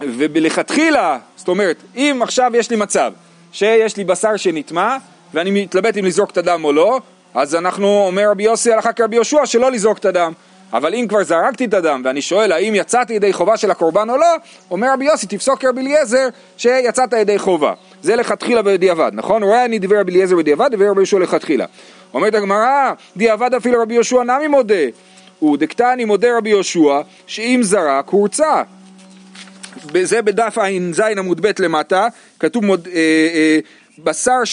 ובלכתחילה, 0.00 1.18
זאת 1.36 1.48
אומרת, 1.48 1.76
אם 1.96 2.20
עכשיו 2.22 2.50
יש 2.54 2.70
לי 2.70 2.76
מצב 2.76 3.12
שיש 3.52 3.96
לי 3.96 4.04
בשר 4.04 4.36
שנטמע 4.36 4.96
ואני 5.34 5.50
מתלבט 5.50 5.96
אם 5.96 6.04
לזרוק 6.04 6.30
את 6.30 6.38
הדם 6.38 6.64
או 6.64 6.72
לא, 6.72 7.00
אז 7.34 7.54
אנחנו, 7.54 8.06
אומר 8.06 8.30
רבי 8.30 8.42
יוסי 8.42 8.72
הלכה 8.72 8.92
כרבי 8.92 9.16
יהושע 9.16 9.46
שלא 9.46 9.70
לזרוק 9.70 9.98
את 9.98 10.04
הדם. 10.04 10.32
אבל 10.72 10.94
אם 10.94 11.06
כבר 11.08 11.24
זרקתי 11.24 11.64
את 11.64 11.74
הדם 11.74 12.02
ואני 12.04 12.22
שואל 12.22 12.52
האם 12.52 12.74
יצאתי 12.74 13.12
ידי 13.14 13.32
חובה 13.32 13.56
של 13.56 13.70
הקורבן 13.70 14.10
או 14.10 14.16
לא, 14.16 14.36
אומר 14.70 14.92
רבי 14.92 15.04
יוסי 15.04 15.26
תפסוק 15.26 15.60
כרבי 15.60 15.80
אליעזר 15.80 16.28
שיצאת 16.56 17.12
ידי 17.12 17.38
חובה. 17.38 17.72
זה 18.02 18.16
לכתחילה 18.16 18.62
בדיעבד, 18.62 19.10
נכון? 19.14 19.42
רואה 19.42 19.64
אני 19.64 19.78
דבר 19.78 20.00
רבי 20.00 20.12
אליעזר 20.12 20.36
בדיעבד, 20.36 20.68
דבר 20.72 20.84
רבי 20.84 21.00
יהושע 21.00 21.18
לכתחילה. 21.18 21.66
אומרת 22.14 22.34
הגמרא, 22.34 22.92
דיעבד 23.16 23.54
אפילו 23.54 23.82
רבי 23.82 23.94
יהושע 23.94 24.22
נמי 24.22 24.48
מודה. 24.48 24.84
הוא 25.38 25.56
דקתני 25.56 26.04
מודה 26.04 26.38
רבי 26.38 26.50
יהושע 26.50 27.00
שאם 27.26 27.60
זרק 27.62 28.08
הורצה. 28.08 28.62
זה 30.02 30.22
בדף 30.22 30.58
ע"ז 30.58 31.00
עמוד 31.00 31.40
ב' 31.40 31.50
למטה, 31.58 32.08
כתוב 32.40 32.64
מוד, 32.64 32.88
אה, 32.92 33.00
אה, 33.34 33.58
בשר 33.98 34.44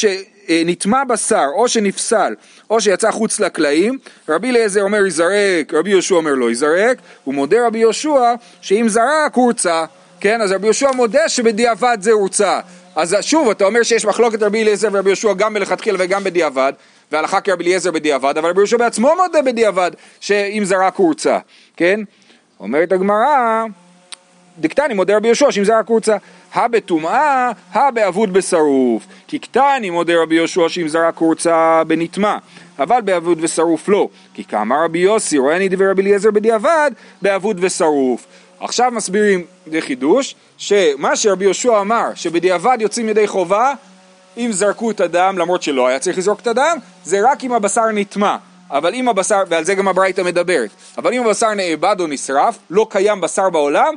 שנטמע 0.50 1.04
בשר 1.04 1.46
או 1.56 1.68
שנפסל 1.68 2.34
או 2.70 2.82
שיצא 2.82 3.12
חוץ 3.12 3.40
לקלעים, 3.40 3.98
רבי 4.30 4.50
אליעזר 4.50 4.82
אומר 4.82 5.06
ייזרק, 5.06 5.74
רבי 5.74 5.90
יהושע 5.90 6.16
אומר 6.16 6.34
לא 6.34 6.50
ייזרק, 6.50 6.98
הוא 7.24 7.34
מודה 7.34 7.68
רבי 7.68 7.80
יהושע 7.80 8.34
שאם 8.62 8.86
זרק 8.90 9.34
הורצה, 9.34 9.86
כן? 10.20 10.42
אז 10.42 10.52
רבי 10.52 10.66
יהושע 10.66 10.92
מודה 10.92 11.30
שבדיעבד 11.30 11.98
זה 12.02 12.12
הורצה. 12.12 12.60
אז 12.96 13.16
שוב, 13.22 13.50
אתה 13.50 13.66
אומר 13.66 13.84
שיש 13.84 14.06
מחלוקת 14.06 14.44
רבי 14.44 14.64
אליעזר 14.64 14.90
ורבי 14.92 15.10
יהושע 15.10 15.34
גם 15.34 15.54
מלכתחילה 15.54 15.98
וגם 16.02 16.24
בדיעבד, 16.24 16.74
והלכה 17.12 17.42
כרבי 17.42 17.64
אליעזר 17.64 17.92
בדיעבד, 17.92 18.38
אבל 18.38 18.50
רבי 18.50 18.60
יהושע 18.60 18.78
בעצמו 18.78 19.12
מודה 19.18 19.42
בדיעבד 19.42 19.92
שאם 20.20 20.64
זרק 20.66 20.96
הורצה, 20.96 21.38
כן? 21.78 22.00
אומרת 22.60 22.92
הגמרא 22.92 23.66
דקטני 24.60 24.94
מודה 24.94 25.18
רבי 25.18 25.28
יהושע 25.28 25.52
שאם 25.52 25.64
זרק 25.64 25.88
הורצה 25.88 26.18
הא 26.54 26.68
בטומאה, 26.68 27.52
הא 27.72 27.92
באבוד 27.92 28.34
בשרוף. 28.34 29.04
כי 29.28 29.40
קטני 29.40 29.90
מודה 29.90 30.14
רבי 30.22 30.36
יהושע 30.36 30.70
שאם 30.70 30.88
זרק 30.88 31.18
הורצה 31.18 31.84
בנטמע, 31.88 32.38
אבל 32.80 33.02
באבוד 33.02 33.38
ושרוף 33.42 33.90
לא. 33.90 34.10
כי 34.34 34.44
כאמר 34.44 34.84
רבי 34.84 35.00
יוסי, 35.00 35.38
רואה 35.38 35.56
אני 35.56 35.70
דבר 35.70 35.90
רבי 35.90 36.02
אליעזר 36.02 36.32
בדיעבד, 36.32 36.92
באבוד 37.22 37.58
ושרוף. 37.62 38.26
עכשיו 38.60 38.92
מסבירים, 38.92 39.46
זה 39.72 39.82
חידוש, 39.82 40.36
שמה 40.58 41.16
שרבי 41.16 41.46
יהושע 41.46 41.82
אמר, 41.82 42.10
שבדיעבד 42.16 42.78
יוצאים 42.80 43.10
ידי 43.10 43.28
חובה, 43.28 43.74
אם 44.38 44.50
זרקו 44.52 44.92
את 44.92 45.02
הדם, 45.02 45.36
למרות 45.38 45.64
שלא 45.64 45.88
היה 45.88 46.00
צריך 46.00 46.18
לזרוק 46.18 46.40
את 46.40 46.48
הדם, 46.48 46.78
זה 47.04 47.32
רק 47.32 47.44
אם 47.44 47.54
הבשר 47.54 47.92
נטמע. 47.94 48.38
אבל 48.72 48.94
אם 48.94 49.10
הבשר, 49.10 49.44
ועל 49.48 49.64
זה 49.64 49.76
גם 49.76 49.88
הברייתא 49.88 50.22
מדברת, 50.22 50.70
אבל 50.98 51.14
אם 51.14 51.26
הבשר 51.26 51.54
נאבד 51.54 51.96
או 52.00 52.08
נשרף, 52.08 52.58
לא 52.70 52.88
קיים 52.90 53.22
בשר 53.22 53.50
בעולם, 53.50 53.96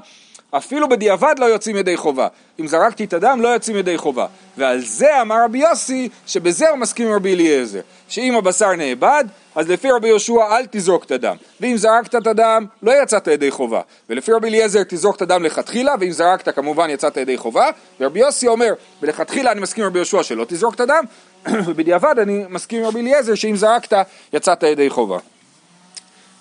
אפילו 0.56 0.88
בדיעבד 0.88 1.34
לא 1.38 1.44
יוצאים 1.44 1.76
ידי 1.76 1.96
חובה. 1.96 2.28
אם 2.60 2.66
זרקתי 2.66 3.04
את 3.04 3.12
הדם 3.12 3.38
לא 3.42 3.48
יוצאים 3.48 3.76
ידי 3.76 3.98
חובה. 3.98 4.26
ועל 4.56 4.80
זה 4.80 5.20
אמר 5.20 5.44
רבי 5.44 5.58
יוסי, 5.58 6.08
שבזה 6.26 6.68
הוא 6.68 6.78
מסכים 6.78 7.06
עם 7.06 7.14
רבי 7.14 7.34
אליעזר. 7.34 7.80
שאם 8.08 8.36
הבשר 8.36 8.72
נאבד, 8.72 9.24
אז 9.54 9.70
לפי 9.70 9.90
רבי 9.90 10.08
יהושע 10.08 10.56
אל 10.56 10.66
תזרוק 10.70 11.04
את 11.04 11.10
הדם. 11.10 11.36
ואם 11.60 11.76
זרקת 11.76 12.14
את 12.14 12.26
הדם, 12.26 12.66
לא 12.82 13.02
יצאת 13.02 13.26
ידי 13.26 13.50
חובה. 13.50 13.80
ולפי 14.10 14.32
רבי 14.32 14.48
אליעזר 14.48 14.82
תזרוק 14.88 15.16
את 15.16 15.22
הדם 15.22 15.42
לכתחילה, 15.42 15.94
ואם 16.00 16.12
זרקת 16.12 16.54
כמובן 16.54 16.90
יצאת 16.90 17.16
ידי 17.16 17.36
חובה. 17.36 17.70
ורבי 18.00 18.20
יוסי 18.20 18.48
אומר, 18.48 18.72
ולכתחילה 19.02 19.52
אני 19.52 19.60
מסכים 19.60 19.84
עם 19.84 19.90
רבי 19.90 19.98
יהושע 19.98 20.22
שלא 20.22 20.44
תזרוק 20.48 20.74
את 20.74 20.80
הדם, 20.80 21.04
ובדיעבד 21.66 22.18
אני 22.18 22.44
מסכים 22.48 22.80
עם 22.80 22.86
רבי 22.86 23.00
אליעזר 23.00 23.34
שאם 23.34 23.56
זרקת 23.56 24.06
יצאת 24.32 24.62
ידי 24.62 24.90
חובה. 24.90 25.18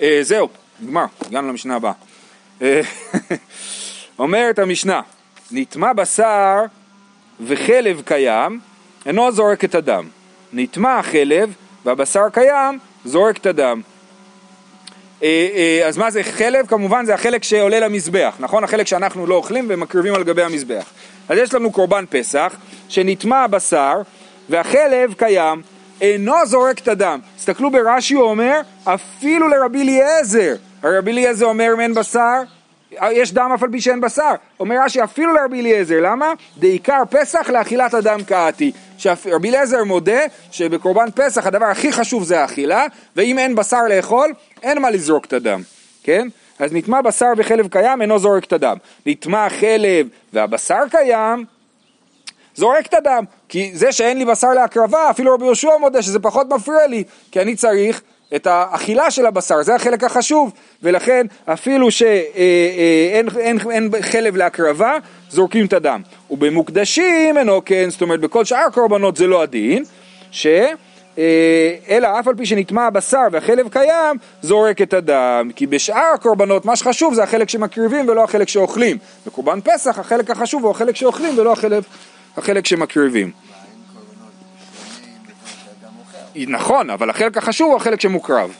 אה, 0.01 0.19
זהו, 0.21 0.49
נגמר, 0.79 1.05
הגענו 1.27 1.47
למשנה 1.47 1.75
הבאה. 1.75 1.93
אומרת 4.21 4.59
המשנה, 4.59 5.01
נטמע 5.51 5.93
בשר 5.93 6.57
וחלב 7.47 8.01
קיים, 8.05 8.59
אינו 9.05 9.31
זורק 9.31 9.65
את 9.65 9.75
הדם. 9.75 10.07
נטמע 10.53 10.99
החלב 10.99 11.53
והבשר 11.85 12.29
קיים, 12.33 12.79
זורק 13.05 13.37
את 13.37 13.45
הדם. 13.45 13.81
אה, 15.23 15.47
אה, 15.53 15.87
אז 15.87 15.97
מה 15.97 16.11
זה 16.11 16.23
חלב? 16.23 16.65
כמובן 16.65 17.05
זה 17.05 17.13
החלק 17.13 17.43
שעולה 17.43 17.79
למזבח, 17.79 18.35
נכון? 18.39 18.63
החלק 18.63 18.87
שאנחנו 18.87 19.27
לא 19.27 19.35
אוכלים 19.35 19.65
ומקריבים 19.69 20.13
על 20.13 20.23
גבי 20.23 20.43
המזבח. 20.43 20.89
אז 21.29 21.37
יש 21.37 21.53
לנו 21.53 21.71
קורבן 21.71 22.05
פסח, 22.09 22.55
שנטמע 22.89 23.43
הבשר 23.43 24.01
והחלב 24.49 25.13
קיים, 25.13 25.61
אינו 26.01 26.45
זורק 26.45 26.79
את 26.79 26.87
הדם. 26.87 27.19
תסתכלו 27.37 27.71
ברש"י, 27.71 28.13
הוא 28.13 28.23
אומר, 28.23 28.61
אפילו 28.83 29.47
לרבי 29.47 29.81
אליעזר. 29.81 30.55
רבי 30.83 31.11
אליעזר 31.11 31.45
אומר 31.45 31.73
אם 31.73 31.79
אין 31.79 31.93
בשר, 31.93 32.41
יש 33.11 33.33
דם 33.33 33.51
אף 33.55 33.63
על 33.63 33.69
פי 33.71 33.81
שאין 33.81 34.01
בשר. 34.01 34.31
אומר 34.59 34.75
רש"י 34.85 35.03
אפילו 35.03 35.33
לרבי 35.33 35.59
אליעזר, 35.59 35.99
למה? 36.01 36.33
דעיקר 36.57 37.01
פסח 37.09 37.49
לאכילת 37.49 37.93
הדם 37.93 38.19
קעתי. 38.27 38.71
שרבי 38.97 39.49
אליעזר 39.49 39.83
מודה 39.83 40.21
שבקורבן 40.51 41.11
פסח 41.15 41.47
הדבר 41.47 41.65
הכי 41.65 41.91
חשוב 41.91 42.23
זה 42.23 42.41
האכילה, 42.41 42.85
ואם 43.15 43.39
אין 43.39 43.55
בשר 43.55 43.83
לאכול, 43.89 44.33
אין 44.63 44.81
מה 44.81 44.89
לזרוק 44.89 45.25
את 45.25 45.33
הדם, 45.33 45.61
כן? 46.03 46.27
אז 46.59 46.73
נטמע 46.73 47.01
בשר 47.01 47.27
וחלב 47.37 47.67
קיים, 47.67 48.01
אינו 48.01 48.19
זורק 48.19 48.43
את 48.43 48.53
הדם. 48.53 48.77
נטמע 49.05 49.49
חלב 49.49 50.07
והבשר 50.33 50.83
קיים, 50.91 51.45
זורק 52.55 52.85
את 52.85 52.93
הדם. 52.93 53.23
כי 53.49 53.71
זה 53.73 53.91
שאין 53.91 54.17
לי 54.17 54.25
בשר 54.25 54.49
להקרבה, 54.49 55.09
אפילו 55.09 55.33
רבי 55.33 55.45
יהושע 55.45 55.77
מודה 55.79 56.01
שזה 56.01 56.19
פחות 56.19 56.47
מפריע 56.49 56.87
לי, 56.87 57.03
כי 57.31 57.41
אני 57.41 57.55
צריך 57.55 58.01
את 58.35 58.47
האכילה 58.47 59.11
של 59.11 59.25
הבשר, 59.25 59.63
זה 59.63 59.75
החלק 59.75 60.03
החשוב, 60.03 60.51
ולכן 60.83 61.25
אפילו 61.45 61.91
שאין 61.91 63.29
אה, 63.29 63.41
אין, 63.41 63.57
אין 63.71 63.89
חלב 64.01 64.35
להקרבה, 64.35 64.97
זורקים 65.29 65.65
את 65.65 65.73
הדם. 65.73 66.01
ובמוקדשים 66.29 67.37
אינו 67.37 67.61
כן, 67.65 67.89
זאת 67.89 68.01
אומרת 68.01 68.19
בכל 68.19 68.45
שאר 68.45 68.65
הקורבנות 68.67 69.17
זה 69.17 69.27
לא 69.27 69.41
הדין, 69.41 69.83
ש... 70.31 70.47
אה, 71.17 71.75
אלא 71.89 72.19
אף 72.19 72.27
על 72.27 72.35
פי 72.35 72.45
שנטמע 72.45 72.85
הבשר 72.85 73.21
והחלב 73.31 73.67
קיים, 73.69 74.17
זורק 74.41 74.81
את 74.81 74.93
הדם. 74.93 75.49
כי 75.55 75.67
בשאר 75.67 76.11
הקורבנות 76.13 76.65
מה 76.65 76.75
שחשוב 76.75 77.13
זה 77.13 77.23
החלק 77.23 77.49
שמקריבים 77.49 78.09
ולא 78.09 78.23
החלק 78.23 78.47
שאוכלים. 78.47 78.97
בקורבן 79.27 79.59
פסח 79.61 79.99
החלק 79.99 80.29
החשוב 80.29 80.63
הוא 80.63 80.71
החלק 80.71 80.95
שאוכלים 80.95 81.37
ולא 81.37 81.51
החלק, 81.51 81.83
החלק 82.37 82.65
שמקריבים. 82.65 83.31
נכון, 86.35 86.89
אבל 86.89 87.09
החלק 87.09 87.37
החשוב 87.37 87.69
הוא 87.69 87.77
החלק 87.77 88.01
שמוקרב. 88.01 88.53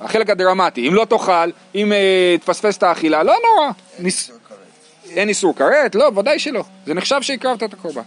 החלק 0.00 0.30
הדרמטי. 0.30 0.88
אם 0.88 0.94
לא 0.94 1.04
תאכל, 1.04 1.50
אם 1.74 1.92
uh, 1.92 2.40
תפספס 2.40 2.76
את 2.76 2.82
האכילה, 2.82 3.22
לא 3.22 3.34
נורא. 3.44 3.70
אין 3.96 4.04
ניס... 4.04 4.30
איסור 4.30 4.38
כרת. 4.48 5.16
אין 5.16 5.28
איסור 5.28 5.56
כרת? 5.56 5.94
לא, 5.94 6.10
ודאי 6.16 6.38
שלא. 6.38 6.64
זה 6.86 6.94
נחשב 6.94 7.22
שהקרבת 7.22 7.62
את 7.62 7.72
הקורבן. 7.72 8.02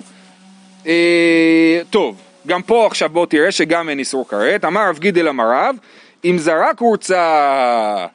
Uh, 0.83 0.87
טוב, 1.89 2.17
גם 2.47 2.61
פה 2.61 2.87
עכשיו 2.87 3.09
בוא 3.09 3.25
תראה 3.25 3.51
שגם 3.51 3.89
אין 3.89 3.99
איסור 3.99 4.27
כרת. 4.27 4.65
אמר 4.65 4.89
רב 4.89 4.99
גידל 4.99 5.27
אמר 5.27 5.51
רב, 5.51 5.75
אם 6.25 6.37
זרק 6.39 6.79
הורצה... 6.79 8.05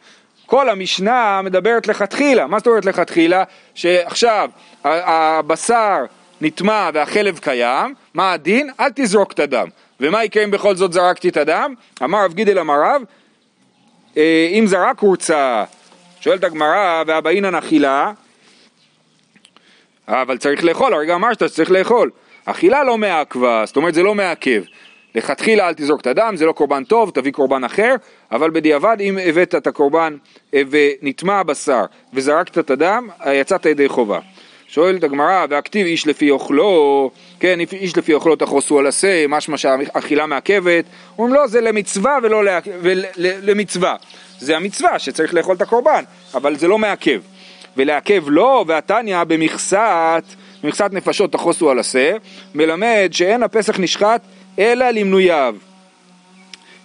כל 0.46 0.68
המשנה 0.68 1.40
מדברת 1.42 1.87
לכתחילה. 1.87 2.46
מה 2.46 2.59
זאת 2.59 2.66
אומרת 2.66 2.85
לכתחילה? 2.85 3.44
שעכשיו 3.74 4.50
הבשר 4.85 6.04
נטמע 6.40 6.90
והחלב 6.94 7.38
קיים, 7.38 7.94
מה 8.14 8.33
הדין? 8.33 8.70
אל 8.81 8.88
תזרוק 8.94 9.33
את 9.33 9.38
הדם. 9.38 9.68
ומה 10.00 10.24
יקרה 10.24 10.44
אם 10.44 10.50
בכל 10.50 10.76
זאת 10.76 10.92
זרקתי 10.92 11.28
את 11.28 11.37
הדם? 11.37 11.74
אמר 12.02 12.24
רב 12.24 12.34
גידל 12.34 12.58
אמר 12.58 12.74
רב, 12.82 13.02
אה, 14.16 14.48
אם 14.50 14.66
זרק 14.66 14.98
הורצה, 14.98 15.64
שואלת 16.20 16.44
הגמרא, 16.44 17.02
והבאינן 17.06 17.54
אכילה, 17.54 18.12
אבל 20.08 20.38
צריך 20.38 20.64
לאכול, 20.64 20.94
הרגע 20.94 21.14
אמרת 21.14 21.38
שצריך 21.38 21.70
לאכול. 21.70 22.11
אכילה 22.44 22.84
לא 22.84 22.98
מעכבה, 22.98 23.62
זאת 23.66 23.76
אומרת 23.76 23.94
זה 23.94 24.02
לא 24.02 24.14
מעכב. 24.14 24.62
לכתחילה 25.14 25.68
אל 25.68 25.74
תזרוק 25.74 26.00
את 26.00 26.06
הדם, 26.06 26.32
זה 26.37 26.46
לא 26.46 26.52
קורבן 26.52 26.84
טוב, 26.84 27.11
תביא 27.11 27.32
קורבן 27.32 27.64
אחר, 27.64 27.94
אבל 28.32 28.50
בדיעבד 28.50 28.96
אם 29.00 29.18
הבאת 29.24 29.54
את 29.54 29.66
הקורבן 29.66 30.16
אה, 30.54 30.62
ונטמע 30.70 31.38
הבשר 31.38 31.84
וזרקת 32.14 32.58
את 32.58 32.70
הדם, 32.70 33.08
יצאת 33.26 33.66
ידי 33.66 33.88
חובה. 33.88 34.18
שואלת 34.68 35.04
הגמרא, 35.04 35.46
והכתיב 35.50 35.87
איש 35.87 36.07
לפי 36.07 36.31
אוכלו, 36.31 37.11
כן, 37.40 37.61
איש 37.72 37.96
לפי 37.96 38.14
אוכלו 38.14 38.37
תחוסו 38.37 38.78
על 38.78 38.87
עשה, 38.87 39.26
משמע 39.28 39.57
שהאכילה 39.57 40.26
מעכבת, 40.26 40.85
אומרים 41.18 41.35
לא, 41.35 41.46
זה 41.46 41.61
למצווה 41.61 42.18
ולא 42.22 42.44
לה, 42.44 42.59
למצווה. 43.16 43.96
זה 44.38 44.57
המצווה 44.57 44.98
שצריך 44.98 45.35
לאכול 45.35 45.57
את 45.57 45.62
הקורבן, 45.62 46.04
אבל 46.35 46.57
זה 46.57 46.68
לא 46.68 46.78
מעכב. 46.78 47.20
ולעכב 47.76 48.24
לא, 48.26 48.64
והתניא 48.68 49.24
במכסת, 49.24 50.24
במכסת 50.62 50.90
נפשות 50.92 51.33
תחוסו 51.33 51.70
על 51.70 51.78
עשה, 51.78 52.12
מלמד 52.54 53.09
שאין 53.12 53.42
הפסח 53.42 53.81
נשחט 53.81 54.20
אלא 54.59 54.90
למנוייו. 54.90 55.54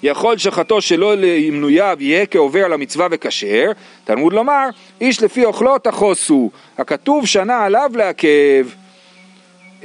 יכול 0.04 0.38
שחטו 0.38 0.82
שלא 0.82 1.16
למנוייו 1.18 1.98
יהיה 2.00 2.26
כעובר 2.26 2.66
על 2.66 2.74
המצווה 2.74 3.08
וכשר, 3.12 3.72
תלמוד 4.04 4.34
לומר, 4.34 4.70
איש 5.02 5.24
לפי 5.24 5.46
אוכלו 5.46 5.80
תחוסו, 5.80 6.52
הכתוב 6.78 7.26
שנה 7.26 7.66
עליו 7.66 7.92
לעכב, 7.96 8.66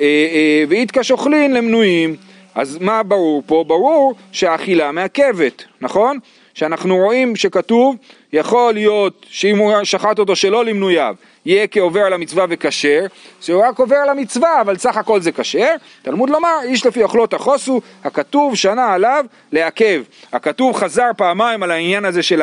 אה, 0.00 0.04
אה, 0.04 0.64
ואיתקש 0.68 1.10
אוכלין 1.10 1.54
למנויים. 1.54 2.16
אז 2.54 2.78
מה 2.80 3.02
ברור 3.02 3.42
פה? 3.46 3.64
ברור 3.66 4.14
שהאכילה 4.32 4.92
מעכבת, 4.92 5.64
נכון? 5.80 6.18
שאנחנו 6.58 6.96
רואים 6.96 7.36
שכתוב, 7.36 7.96
יכול 8.32 8.74
להיות 8.74 9.26
שאם 9.30 9.58
הוא 9.58 9.84
שחט 9.84 10.18
אותו 10.18 10.36
שלא 10.36 10.64
למנוייו, 10.64 11.14
יהיה 11.46 11.66
כעובר 11.66 12.00
על 12.00 12.12
המצווה 12.12 12.46
וכשר, 12.48 13.06
שהוא 13.40 13.64
רק 13.64 13.78
עובר 13.78 13.96
על 13.96 14.08
המצווה, 14.08 14.60
אבל 14.60 14.76
סך 14.76 14.96
הכל 14.96 15.20
זה 15.20 15.32
כשר. 15.32 15.74
תלמוד 16.02 16.30
לומר, 16.30 16.56
איש 16.62 16.86
לפי 16.86 17.02
אוכלות 17.02 17.34
החוסו, 17.34 17.80
הכתוב 18.04 18.54
שנה 18.54 18.92
עליו 18.94 19.24
לעכב. 19.52 20.02
הכתוב 20.32 20.76
חזר 20.76 21.10
פעמיים 21.16 21.62
על 21.62 21.70
העניין 21.70 22.04
הזה 22.04 22.22
של 22.22 22.42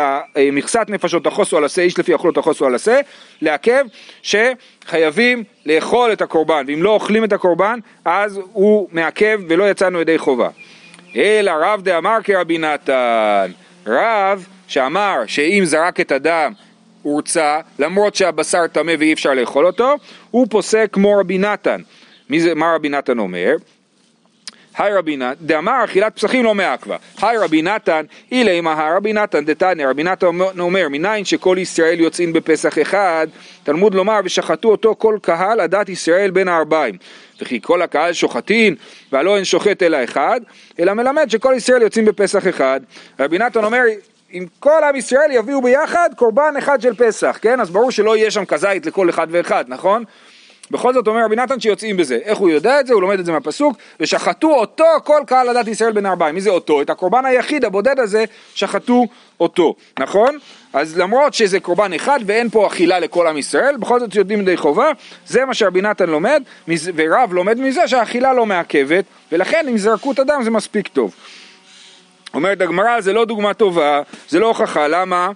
מכסת 0.52 0.86
נפשות 0.90 1.28
החוסו 1.28 1.58
על 1.58 1.64
עשה, 1.64 1.82
איש 1.82 2.00
לפי 2.00 2.14
אוכלות 2.14 2.38
החוסו 2.38 2.66
על 2.66 2.76
עשה, 2.76 3.00
לעכב, 3.42 3.86
שחייבים 4.22 5.44
לאכול 5.66 6.14
את 6.14 6.22
הקורבן, 6.22 6.66
ואם 6.68 6.84
לא 6.84 6.90
אוכלים 6.90 7.24
את 7.24 7.34
הקורבן, 7.34 7.80
אז 8.06 8.40
הוא 8.54 8.88
מעכב 8.92 9.40
ולא 9.50 9.70
יצאנו 9.70 10.02
ידי 10.02 10.18
חובה. 10.18 10.50
אלא 11.16 11.52
רב 11.62 11.82
דאמר 11.82 12.18
כרבי 12.24 12.58
נתן, 12.58 13.52
רב 13.88 14.48
שאמר 14.68 15.24
שאם 15.28 15.62
זרק 15.66 16.00
את 16.00 16.12
הדם 16.12 16.54
הורצה, 17.02 17.60
למרות 17.80 18.16
שהבשר 18.16 18.68
טמא 18.68 18.94
ואי 19.00 19.14
אפשר 19.14 19.34
לאכול 19.34 19.66
אותו, 19.66 19.96
הוא 20.32 20.48
פוסק 20.50 20.90
כמו 20.92 21.18
רבי 21.20 21.38
נתן. 21.38 21.82
מי 22.30 22.40
זה, 22.40 22.56
מה 22.56 22.76
רבי 22.76 22.90
נתן 22.90 23.20
אומר? 23.20 23.56
היי 24.78 24.94
רבי 24.94 25.18
נתן, 25.18 25.46
דאמר 25.46 25.84
אכילת 25.84 26.16
פסחים 26.16 26.44
לא 26.44 26.56
מעכבה. 26.56 26.98
היי 27.22 27.38
רבי 27.38 27.62
נתן, 27.62 28.06
אילי 28.32 28.62
מה 28.62 28.90
רבי 28.98 29.14
נתן 29.14 29.46
דתניא, 29.46 29.88
רבי 29.88 30.04
נתן 30.04 30.28
אומר, 30.60 30.90
מניין 30.90 31.26
שכל 31.26 31.58
ישראל 31.60 32.00
יוצאים 32.00 32.34
בפסח 32.34 32.80
אחד, 32.82 33.28
תלמוד 33.64 33.96
לומר, 33.96 34.20
ושחטו 34.24 34.72
אותו 34.72 34.96
כל 34.98 35.18
קהל 35.22 35.60
עדת 35.60 35.90
ישראל 35.90 36.32
בין 36.32 36.48
הארבעים. 36.48 36.98
וכי 37.42 37.60
כל 37.62 37.82
הקהל 37.82 38.14
שוחטין, 38.14 38.76
והלא 39.12 39.36
אין 39.36 39.46
שוחט 39.46 39.84
אלא 39.84 40.04
אחד, 40.04 40.40
אלא 40.80 40.94
מלמד 40.94 41.30
שכל 41.30 41.54
ישראל 41.58 41.82
יוצאים 41.82 42.06
בפסח 42.06 42.48
אחד. 42.48 42.80
רבי 43.20 43.38
נתן 43.38 43.64
אומר, 43.64 43.82
אם 44.34 44.46
כל 44.60 44.84
עם 44.90 44.96
ישראל 44.96 45.32
יביאו 45.32 45.62
ביחד 45.62 46.10
קורבן 46.16 46.54
אחד 46.58 46.82
של 46.82 46.94
פסח, 46.96 47.40
כן? 47.42 47.60
אז 47.60 47.70
ברור 47.70 47.92
שלא 47.92 48.18
יהיה 48.18 48.32
שם 48.32 48.46
כזית 48.46 48.86
לכל 48.86 49.10
אחד 49.10 49.28
ואחד, 49.32 49.66
נכון? 49.68 50.04
בכל 50.72 50.94
זאת 50.94 51.08
אומר 51.08 51.26
רבי 51.26 51.36
נתן 51.36 51.60
שיוצאים 51.60 51.98
בזה. 51.98 52.20
איך 52.24 52.38
הוא 52.38 52.50
יודע 52.50 52.80
את 52.80 52.88
זה? 52.88 52.94
הוא 52.94 53.02
לומד 53.02 53.20
את 53.20 53.26
זה 53.26 53.32
מהפסוק, 53.32 53.78
ושחטו 54.00 54.56
אותו 54.56 54.86
כל 55.04 55.22
קהל 55.28 55.50
עדת 55.50 55.68
ישראל 55.68 55.92
בן 55.92 56.06
ארבעים. 56.06 56.36
מי 56.36 56.42
זה 56.42 56.50
אותו? 56.50 56.82
את 56.82 56.90
הקורבן 56.90 57.26
היחיד, 57.26 57.66
הבודד 57.66 58.00
הזה, 58.00 58.26
שחטו 58.56 59.08
אותו, 59.40 59.76
נכון? 60.00 60.38
אז 60.74 60.98
למרות 60.98 61.34
שזה 61.34 61.60
קורבן 61.60 61.94
אחד 61.94 62.20
ואין 62.26 62.50
פה 62.50 62.68
אכילה 62.68 63.00
לכל 63.00 63.28
עם 63.28 63.38
ישראל, 63.38 63.78
בכל 63.78 64.00
זאת 64.00 64.16
יודעים 64.16 64.46
די 64.46 64.58
חובה, 64.58 64.92
זה 65.28 65.46
מה 65.46 65.54
שרבי 65.54 65.82
נתן 65.82 66.10
לומד, 66.10 66.44
ורב 66.96 67.34
לומד 67.34 67.60
מזה 67.60 67.88
שהאכילה 67.88 68.34
לא 68.34 68.46
מעכבת, 68.46 69.06
ולכן 69.32 69.66
אם 69.70 69.78
זרקו 69.78 70.12
את 70.12 70.20
הדם 70.20 70.42
זה 70.44 70.50
מספיק 70.50 70.88
טוב. 70.88 71.16
אומרת 72.34 72.62
הגמרא, 72.62 73.02
זה 73.02 73.14
לא 73.14 73.26
דוגמה 73.26 73.54
טובה, 73.54 74.02
זה 74.30 74.40
לא 74.40 74.48
הוכחה, 74.48 74.88
למה? 74.88 75.30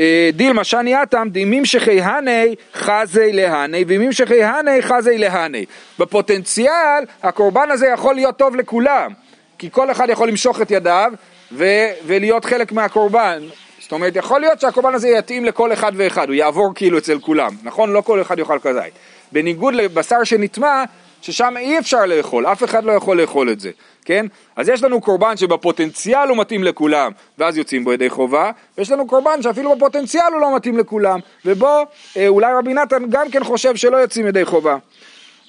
אה, 0.00 0.30
דילמה 0.32 0.64
שני 0.64 1.02
אטם 1.02 1.28
דמימשכי 1.32 2.00
הני 2.00 2.54
חזי 2.74 3.32
להני 3.32 3.84
ומימשכי 3.88 4.44
הני 4.44 4.82
חזי 4.82 5.18
להני. 5.18 5.64
בפוטנציאל 5.98 7.04
הקורבן 7.22 7.70
הזה 7.70 7.86
יכול 7.86 8.14
להיות 8.14 8.36
טוב 8.36 8.56
לכולם, 8.56 9.12
כי 9.58 9.70
כל 9.70 9.90
אחד 9.90 10.10
יכול 10.10 10.28
למשוך 10.28 10.62
את 10.62 10.70
ידיו 10.70 11.12
ו- 11.52 11.88
ולהיות 12.06 12.44
חלק 12.44 12.72
מהקורבן. 12.72 13.42
זאת 13.80 13.92
אומרת, 13.92 14.16
יכול 14.16 14.40
להיות 14.40 14.60
שהקורבן 14.60 14.94
הזה 14.94 15.08
יתאים 15.08 15.44
לכל 15.44 15.72
אחד 15.72 15.92
ואחד, 15.96 16.28
הוא 16.28 16.34
יעבור 16.34 16.72
כאילו 16.74 16.98
אצל 16.98 17.18
כולם, 17.18 17.56
נכון? 17.62 17.92
לא 17.92 18.00
כל 18.00 18.20
אחד 18.20 18.38
יאכל 18.38 18.58
כזית. 18.62 18.92
בניגוד 19.32 19.74
לבשר 19.74 20.24
שנטמע, 20.24 20.84
ששם 21.22 21.54
אי 21.56 21.78
אפשר 21.78 22.06
לאכול, 22.06 22.46
אף 22.46 22.64
אחד 22.64 22.84
לא 22.84 22.92
יכול 22.92 23.20
לאכול 23.20 23.52
את 23.52 23.60
זה. 23.60 23.70
כן? 24.04 24.26
אז 24.56 24.68
יש 24.68 24.82
לנו 24.82 25.00
קורבן 25.00 25.36
שבפוטנציאל 25.36 26.28
הוא 26.28 26.36
מתאים 26.36 26.64
לכולם, 26.64 27.12
ואז 27.38 27.56
יוצאים 27.56 27.84
בו 27.84 27.92
ידי 27.92 28.10
חובה, 28.10 28.50
ויש 28.78 28.90
לנו 28.90 29.06
קורבן 29.06 29.42
שאפילו 29.42 29.76
בפוטנציאל 29.76 30.32
הוא 30.32 30.40
לא 30.40 30.56
מתאים 30.56 30.78
לכולם, 30.78 31.20
ובו 31.44 31.84
אה, 32.16 32.28
אולי 32.28 32.54
רבי 32.58 32.74
נתן 32.74 33.02
גם 33.10 33.30
כן 33.30 33.44
חושב 33.44 33.76
שלא 33.76 33.96
יוצאים 33.96 34.26
ידי 34.26 34.44
חובה. 34.44 34.76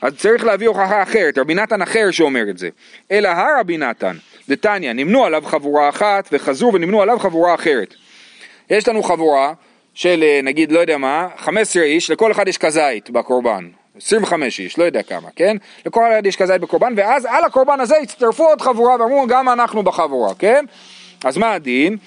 אז 0.01 0.13
צריך 0.17 0.43
להביא 0.43 0.67
הוכחה 0.67 1.03
אחרת, 1.03 1.38
רבי 1.38 1.53
נתן 1.53 1.81
אחר 1.81 2.12
שאומר 2.12 2.49
את 2.49 2.57
זה. 2.57 2.69
אלא 3.12 3.27
הרבי 3.27 3.77
נתן, 3.77 4.17
דתניא, 4.49 4.93
נמנו 4.93 5.25
עליו 5.25 5.43
חבורה 5.45 5.89
אחת, 5.89 6.29
וחזרו 6.31 6.73
ונמנו 6.73 7.01
עליו 7.01 7.19
חבורה 7.19 7.55
אחרת. 7.55 7.93
יש 8.69 8.88
לנו 8.88 9.03
חבורה 9.03 9.53
של 9.93 10.23
אה, 10.23 10.39
נגיד, 10.43 10.71
לא 10.71 10.79
יודע 10.79 10.97
מה, 10.97 11.27
15 11.38 11.84
איש, 11.84 12.12
לכל 12.12 12.31
אחד 12.31 12.47
יש 12.47 12.57
כזית 12.57 13.10
בקורבן, 13.10 13.69
25 13.97 14.60
איש, 14.60 14.77
לא 14.77 14.84
יודע 14.84 15.04
כמה, 15.04 15.30
כן? 15.36 15.58
לכל 15.86 16.01
אחד 16.13 16.25
יש 16.25 16.36
כזית 16.36 16.62
בקורבן, 16.62 16.93
ואז 16.97 17.25
על 17.25 17.43
הקורבן 17.43 17.80
הזה 17.80 17.97
הצטרפו 17.97 18.43
עוד 18.43 18.62
חבורה 18.62 18.95
ואמרו 19.01 19.27
גם 19.27 19.49
אנחנו 19.49 19.84
בחבורה, 19.84 20.34
כן? 20.34 20.65
אז 21.23 21.38
מה 21.38 21.54
הדין? 21.54 21.97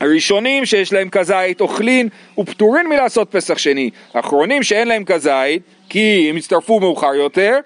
הראשונים 0.00 0.66
שיש 0.66 0.92
להם 0.92 1.08
כזית 1.08 1.60
אוכלים 1.60 2.08
ופטורים 2.38 2.88
מלעשות 2.88 3.28
פסח 3.30 3.58
שני, 3.58 3.90
האחרונים 4.14 4.62
שאין 4.62 4.88
להם 4.88 5.04
כזית 5.04 5.62
כי 5.88 6.26
הם 6.30 6.36
הצטרפו 6.36 6.80
מאוחר 6.80 7.14
יותר 7.14 7.58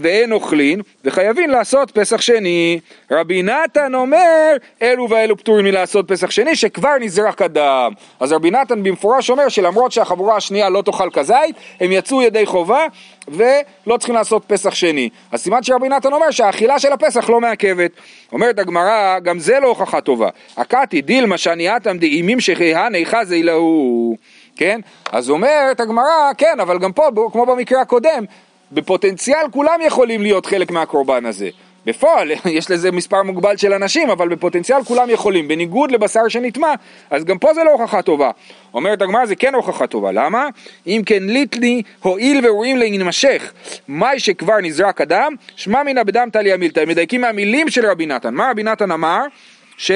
ואין 0.00 0.32
אוכלין, 0.32 0.80
וחייבים 1.04 1.50
לעשות 1.50 1.90
פסח 1.90 2.20
שני. 2.20 2.80
רבי 3.10 3.42
נתן 3.42 3.94
אומר, 3.94 4.56
אלו 4.82 5.10
ואלו 5.10 5.36
פטורים 5.36 5.64
מלעשות 5.64 6.08
פסח 6.08 6.30
שני, 6.30 6.56
שכבר 6.56 6.94
נזרק 7.00 7.42
הדם. 7.42 7.92
אז 8.20 8.32
רבי 8.32 8.50
נתן 8.50 8.82
במפורש 8.82 9.30
אומר 9.30 9.48
שלמרות 9.48 9.92
שהחבורה 9.92 10.36
השנייה 10.36 10.68
לא 10.68 10.82
תאכל 10.82 11.10
כזית, 11.12 11.56
הם 11.80 11.92
יצאו 11.92 12.22
ידי 12.22 12.46
חובה 12.46 12.86
ולא 13.28 13.96
צריכים 13.96 14.14
לעשות 14.14 14.44
פסח 14.46 14.74
שני. 14.74 15.08
אז 15.32 15.40
סימן 15.40 15.62
שרבי 15.62 15.88
נתן 15.88 16.12
אומר 16.12 16.30
שהאכילה 16.30 16.78
של 16.78 16.92
הפסח 16.92 17.30
לא 17.30 17.40
מעכבת. 17.40 17.90
אומרת 18.32 18.58
הגמרא, 18.58 19.18
גם 19.18 19.38
זה 19.38 19.60
לא 19.60 19.68
הוכחה 19.68 20.00
טובה. 20.00 20.28
הקתי 20.56 21.00
דילמה 21.02 21.38
שניאתם 21.38 21.98
דאימים 21.98 22.40
שכיהני 22.40 23.06
חזי 23.06 23.42
להו. 23.42 24.16
כן? 24.56 24.80
אז 25.12 25.30
אומרת 25.30 25.80
הגמרא, 25.80 26.32
כן, 26.38 26.60
אבל 26.60 26.78
גם 26.78 26.92
פה, 26.92 27.08
כמו 27.32 27.46
במקרה 27.46 27.80
הקודם, 27.80 28.24
בפוטנציאל 28.72 29.50
כולם 29.50 29.80
יכולים 29.86 30.22
להיות 30.22 30.46
חלק 30.46 30.70
מהקורבן 30.70 31.26
הזה. 31.26 31.48
בפועל 31.86 32.30
יש 32.58 32.70
לזה 32.70 32.92
מספר 32.92 33.22
מוגבל 33.22 33.56
של 33.56 33.72
אנשים, 33.72 34.10
אבל 34.10 34.28
בפוטנציאל 34.28 34.84
כולם 34.84 35.10
יכולים, 35.10 35.48
בניגוד 35.48 35.90
לבשר 35.90 36.28
שנטמע, 36.28 36.74
אז 37.10 37.24
גם 37.24 37.38
פה 37.38 37.54
זה 37.54 37.64
לא 37.64 37.70
הוכחה 37.70 38.02
טובה. 38.02 38.30
אומרת 38.74 39.02
הגמרא 39.02 39.26
זה 39.26 39.36
כן 39.36 39.54
הוכחה 39.54 39.86
טובה, 39.86 40.12
למה? 40.12 40.48
אם 40.86 41.02
כן 41.06 41.22
ליטלי 41.22 41.82
הואיל 42.02 42.46
ורואים 42.46 42.76
להימשך, 42.76 43.52
מאי 43.88 44.20
שכבר 44.20 44.60
נזרק 44.62 45.00
אדם, 45.00 45.34
שמע 45.56 45.82
מינא 45.82 46.02
בדם 46.02 46.28
טליה 46.32 46.56
מילתא, 46.56 46.80
הם 46.80 46.88
מדייקים 46.88 47.20
מהמילים 47.20 47.70
של 47.70 47.86
רבי 47.86 48.06
נתן. 48.06 48.34
מה 48.34 48.50
רבי 48.50 48.62
נתן 48.62 48.90
אמר? 48.90 49.24
ש... 49.76 49.90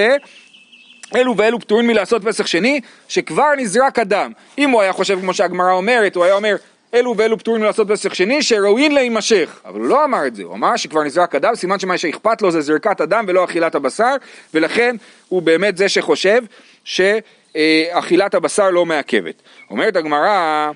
אלו 1.16 1.36
ואלו 1.36 1.60
פטורים 1.60 1.86
מלעשות 1.86 2.24
פסח 2.24 2.46
שני, 2.46 2.80
שכבר 3.08 3.54
נזרק 3.56 3.98
אדם. 3.98 4.32
אם 4.58 4.70
הוא 4.70 4.82
היה 4.82 4.92
חושב 4.92 5.20
כמו 5.20 5.34
שהגמרא 5.34 5.72
אומרת, 5.72 6.16
הוא 6.16 6.24
היה 6.24 6.34
אומר, 6.34 6.56
אלו 6.94 7.16
ואלו 7.16 7.38
פטורים 7.38 7.62
לעשות 7.62 7.90
פסח 7.90 8.14
שני 8.14 8.42
שראויים 8.42 8.92
להימשך. 8.92 9.60
אבל 9.64 9.80
הוא 9.80 9.88
לא 9.88 10.04
אמר 10.04 10.26
את 10.26 10.34
זה, 10.34 10.42
הוא 10.42 10.54
אמר 10.54 10.76
שכבר 10.76 11.02
נזרק 11.02 11.34
הדם, 11.34 11.54
סימן 11.54 11.78
שמה 11.78 11.98
שאכפת 11.98 12.42
לו 12.42 12.50
זה 12.50 12.60
זרקת 12.60 13.00
הדם 13.00 13.24
ולא 13.28 13.44
אכילת 13.44 13.74
הבשר, 13.74 14.14
ולכן 14.54 14.96
הוא 15.28 15.42
באמת 15.42 15.76
זה 15.76 15.88
שחושב 15.88 16.42
שאכילת 16.84 18.34
הבשר 18.34 18.70
לא 18.70 18.86
מעכבת. 18.86 19.42
אומרת 19.70 19.96
הגמרא, 19.96 20.70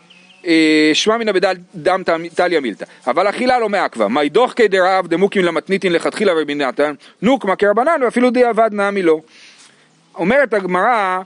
אה, 0.47 0.91
שמע 0.95 1.17
מינא 1.17 1.33
בדם 1.33 2.03
טליה 2.35 2.61
מילתא, 2.61 2.85
אבל 3.07 3.29
אכילה 3.29 3.59
לא 3.59 3.69
מעכבה, 3.69 4.09
מי 4.09 4.29
דוח 4.29 4.53
כדרעב 4.53 5.07
דמוקים 5.07 5.45
למתניתין 5.45 5.93
לכתחילה 5.93 6.33
רבי 6.33 6.55
נתן, 6.55 6.95
נוקמה 7.23 7.57
כרבנן 7.57 8.01
ואפילו 8.05 8.31
דיעבד 8.31 8.71
נעמי 8.73 9.03
לו. 9.03 9.23
אומרת 10.15 10.55
הגמרא, 10.55 11.21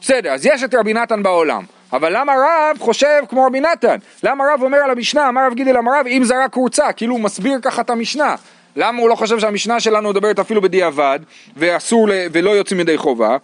בסדר, 0.00 0.30
אז 0.30 0.46
יש 0.46 0.62
את 0.62 0.74
רבי 0.74 0.92
נתן 0.92 1.22
בעולם, 1.22 1.62
אבל 1.92 2.16
למה 2.16 2.32
רב 2.32 2.78
חושב 2.78 3.22
כמו 3.28 3.44
רבי 3.44 3.60
נתן? 3.60 3.96
למה 4.22 4.44
רב 4.52 4.62
אומר 4.62 4.78
על 4.78 4.90
המשנה, 4.90 5.28
אמר 5.28 5.46
רב 5.46 5.54
גידל 5.54 5.76
אמר 5.76 5.92
רב, 6.00 6.06
אם 6.06 6.24
זה 6.24 6.44
רק 6.44 6.52
קורצה, 6.52 6.92
כאילו 6.92 7.14
הוא 7.14 7.20
מסביר 7.20 7.58
ככה 7.62 7.82
את 7.82 7.90
המשנה. 7.90 8.34
למה 8.76 8.98
הוא 8.98 9.08
לא 9.08 9.14
חושב 9.14 9.38
שהמשנה 9.38 9.80
שלנו 9.80 10.10
מדברת 10.10 10.38
אפילו 10.38 10.62
בדיעבד, 10.62 11.18
ואסור, 11.56 12.08
ולא 12.32 12.50
יוצאים 12.50 12.80
ידי 12.80 12.96
חובה? 12.96 13.36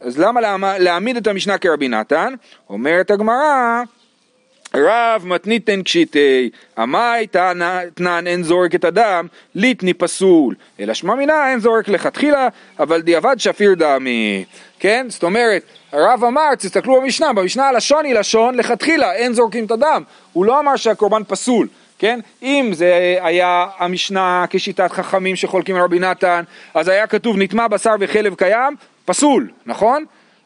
אז 0.00 0.18
למה 0.18 0.78
להעמיד 0.78 1.16
את 1.16 1.26
המשנה 1.26 1.58
כרבי 1.58 1.88
נתן? 1.88 2.34
אומרת 2.70 3.10
הגמרא, 3.10 3.82
רב 4.74 5.22
מתניתן 5.26 5.82
קשיטי, 5.82 6.50
עמי 6.78 7.26
תנן 7.94 8.26
אין 8.26 8.42
זורק 8.42 8.74
את 8.74 8.84
הדם, 8.84 9.26
ליטני 9.54 9.94
פסול, 9.94 10.54
אלא 10.80 10.94
שמע 10.94 11.14
מינה 11.14 11.50
אין 11.50 11.60
זורק 11.60 11.88
לכתחילה, 11.88 12.48
אבל 12.78 13.00
דיעבד 13.00 13.36
שפיר 13.38 13.74
דמי. 13.74 14.44
כן? 14.78 15.06
זאת 15.08 15.22
אומרת, 15.22 15.62
הרב 15.92 16.24
אמר, 16.24 16.54
תסתכלו 16.54 17.00
במשנה, 17.00 17.32
במשנה 17.32 17.68
הלשון 17.68 18.04
היא 18.04 18.14
לשון 18.14 18.54
לכתחילה, 18.54 19.12
אין 19.12 19.32
זורקים 19.32 19.64
את 19.64 19.70
הדם. 19.70 20.02
הוא 20.32 20.44
לא 20.44 20.60
אמר 20.60 20.76
שהקורבן 20.76 21.22
פסול, 21.24 21.68
כן? 21.98 22.20
אם 22.42 22.70
זה 22.74 23.18
היה 23.22 23.66
המשנה 23.78 24.44
כשיטת 24.50 24.92
חכמים 24.92 25.36
שחולקים 25.36 25.76
על 25.76 25.82
רבי 25.82 25.98
נתן, 25.98 26.42
אז 26.74 26.88
היה 26.88 27.06
כתוב 27.06 27.36
נטמע 27.38 27.68
בשר 27.68 27.94
וחלב 28.00 28.34
קיים, 28.34 28.76
פסול, 29.04 29.48
נכון? 29.66 30.04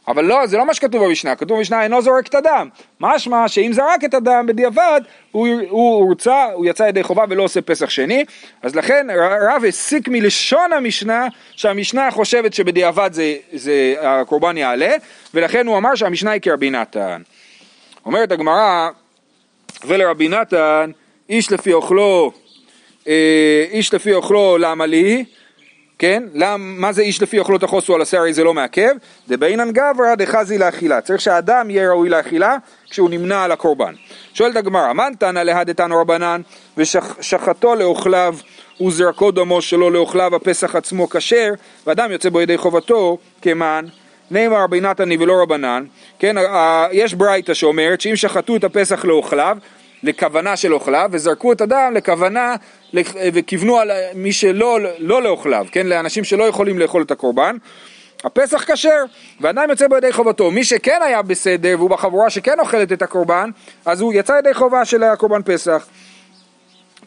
אבל 0.08 0.24
לא, 0.24 0.46
זה 0.46 0.56
לא 0.56 0.66
מה 0.66 0.74
שכתוב 0.74 1.04
במשנה, 1.04 1.36
כתוב 1.36 1.58
במשנה 1.58 1.82
אינו 1.82 2.02
זורק 2.02 2.26
את 2.26 2.34
הדם. 2.34 2.68
משמע 3.00 3.48
שאם 3.48 3.72
זרק 3.72 4.04
את 4.04 4.14
הדם 4.14 4.46
בדיעבד, 4.48 5.00
הוא, 5.32 5.48
הוא 5.68 5.94
הורצה, 5.94 6.44
הוא 6.44 6.66
יצא 6.66 6.82
ידי 6.82 7.02
חובה 7.02 7.24
ולא 7.28 7.42
עושה 7.42 7.60
פסח 7.60 7.90
שני, 7.90 8.24
אז 8.62 8.74
לכן 8.76 9.06
רב 9.50 9.64
הסיק 9.68 10.08
מלשון 10.08 10.72
המשנה, 10.72 11.26
שהמשנה 11.56 12.10
חושבת 12.10 12.54
שבדיעבד 12.54 13.10
זה, 13.12 13.34
זה 13.52 13.94
הקורבן 14.00 14.56
יעלה, 14.56 14.94
ולכן 15.34 15.66
הוא 15.66 15.78
אמר 15.78 15.94
שהמשנה 15.94 16.30
היא 16.30 16.40
כרבי 16.40 16.70
נתן. 16.70 17.22
אומרת 18.06 18.32
הגמרא, 18.32 18.88
ולרבי 19.86 20.28
נתן, 20.28 20.90
איש 21.28 21.52
לפי 21.52 21.72
אוכלו, 21.72 22.32
אה, 23.08 23.64
איש 23.70 23.94
לפי 23.94 24.12
אוכלו 24.12 24.58
למה 24.58 24.86
לי? 24.86 25.24
כן? 25.98 26.22
למ, 26.34 26.80
מה 26.80 26.92
זה 26.92 27.02
איש 27.02 27.22
לפי 27.22 27.38
אוכלות 27.38 27.62
החוסו 27.62 27.94
על 27.94 28.02
השרי 28.02 28.32
זה 28.32 28.44
לא 28.44 28.54
מעכב? 28.54 28.90
דבעינן 29.28 29.72
גברא 29.72 30.14
דחזי 30.14 30.58
לאכילה. 30.58 31.00
צריך 31.00 31.20
שהאדם 31.20 31.70
יהיה 31.70 31.90
ראוי 31.90 32.08
לאכילה 32.08 32.56
כשהוא 32.90 33.10
נמנע 33.10 33.44
על 33.44 33.52
הקורבן. 33.52 33.94
שואלת 34.34 34.56
הגמרא, 34.56 34.92
מן 34.92 35.12
תנא 35.18 35.38
להדתנו 35.38 36.00
רבנן 36.00 36.40
ושחטו 36.76 37.74
לאוכליו 37.74 38.36
וזרקו 38.86 39.30
דמו 39.30 39.62
שלו 39.62 39.90
לאוכליו 39.90 40.36
הפסח 40.36 40.76
עצמו 40.76 41.08
כשר 41.08 41.52
ואדם 41.86 42.12
יוצא 42.12 42.28
בו 42.28 42.40
ידי 42.40 42.58
חובתו 42.58 43.18
כמן 43.42 43.84
נאמר 44.30 44.62
רבי 44.62 44.80
נתני 44.80 45.16
ולא 45.16 45.42
רבנן, 45.42 45.84
כן, 46.18 46.36
יש 46.92 47.14
ברייתא 47.14 47.54
שאומרת 47.54 48.00
שאם 48.00 48.16
שחטו 48.16 48.56
את 48.56 48.64
הפסח 48.64 49.04
לאוכליו 49.04 49.58
לכוונה 50.04 50.56
של 50.56 50.74
אוכליו, 50.74 51.08
וזרקו 51.12 51.52
את 51.52 51.60
הדם 51.60 51.92
לכוונה 51.94 52.56
וכיוונו 53.32 53.78
על 53.78 53.90
מי 54.14 54.32
שלא 54.32 54.78
לא 54.98 55.22
לאוכליו, 55.22 55.66
כן, 55.72 55.86
לאנשים 55.86 56.24
שלא 56.24 56.44
יכולים 56.44 56.78
לאכול 56.78 57.02
את 57.02 57.10
הקורבן. 57.10 57.56
הפסח 58.24 58.72
כשר, 58.72 59.04
ואדם 59.40 59.70
יוצא 59.70 59.88
בידי 59.88 60.12
חובתו. 60.12 60.50
מי 60.50 60.64
שכן 60.64 61.00
היה 61.04 61.22
בסדר 61.22 61.74
והוא 61.78 61.90
בחבורה 61.90 62.30
שכן 62.30 62.60
אוכלת 62.60 62.92
את 62.92 63.02
הקורבן, 63.02 63.50
אז 63.86 64.00
הוא 64.00 64.12
יצא 64.14 64.32
ידי 64.38 64.54
חובה 64.54 64.84
של 64.84 65.02
הקורבן 65.02 65.42
פסח. 65.42 65.86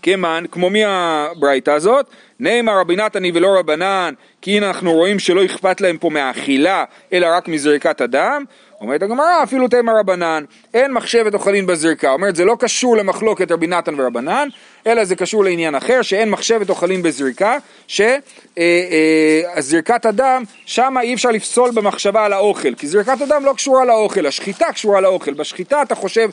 כמן, 0.02 0.44
כמו 0.52 0.70
מי 0.70 0.82
הברייתא 0.86 1.72
הזאת? 1.72 2.06
נאמר 2.40 2.80
רבי 2.80 2.96
נתני 2.96 3.32
ולא 3.34 3.60
רבנן, 3.60 4.14
כי 4.42 4.58
הנה 4.58 4.68
אנחנו 4.68 4.94
רואים 4.94 5.20
שלא 5.20 5.46
אכפת 5.46 5.82
להם 5.82 5.98
פה 5.98 6.10
מהאכילה, 6.10 6.84
אלא 7.14 7.28
רק 7.38 7.48
מזריקת 7.48 8.02
הדם. 8.02 8.44
אומרת 8.82 9.02
הגמרא, 9.02 9.44
אפילו 9.44 9.68
תימא 9.68 9.92
רבנן, 10.00 10.44
אין 10.74 10.92
מחשבת 10.94 11.34
אוכלין 11.34 11.68
בזריקה. 11.68 12.12
אומרת, 12.12 12.36
זה 12.36 12.46
לא 12.46 12.56
קשור 12.60 12.98
למחלוקת 12.98 13.52
רבי 13.52 13.68
נתן 13.68 14.00
ורבנן, 14.00 14.48
אלא 14.88 15.06
זה 15.06 15.16
קשור 15.16 15.44
לעניין 15.44 15.76
אחר, 15.76 16.02
שאין 16.02 16.30
מחשבת 16.30 16.70
אוכלין 16.70 17.04
בזריקה, 17.04 17.58
שזריקת 17.88 18.56
אה, 18.58 19.96
אה, 20.06 20.10
הדם, 20.10 20.44
שם 20.66 20.96
אי 21.02 21.14
אפשר 21.14 21.30
לפסול 21.30 21.72
במחשבה 21.72 22.26
על 22.26 22.34
האוכל, 22.34 22.76
כי 22.76 22.88
זריקת 22.88 23.22
הדם 23.22 23.42
לא 23.46 23.54
קשורה 23.54 23.86
לאוכל, 23.86 24.26
השחיטה 24.26 24.74
קשורה 24.74 25.02
לאוכל. 25.02 25.34
בשחיטה 25.34 25.82
אתה 25.82 25.96
חושב 25.96 26.30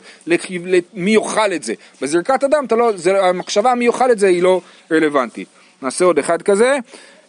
מי 0.93 1.11
יאכל 1.11 1.53
את 1.53 1.63
זה. 1.63 1.73
בזריקת 2.01 2.43
הדם, 2.43 2.65
לא, 2.71 2.91
זה, 2.95 3.25
המחשבה 3.25 3.75
מי 3.75 3.85
יאכל 3.85 4.11
את 4.11 4.19
זה 4.19 4.27
היא 4.27 4.43
לא 4.43 4.61
רלוונטית. 4.91 5.47
נעשה 5.81 6.05
עוד 6.05 6.19
אחד 6.19 6.41
כזה. 6.41 6.77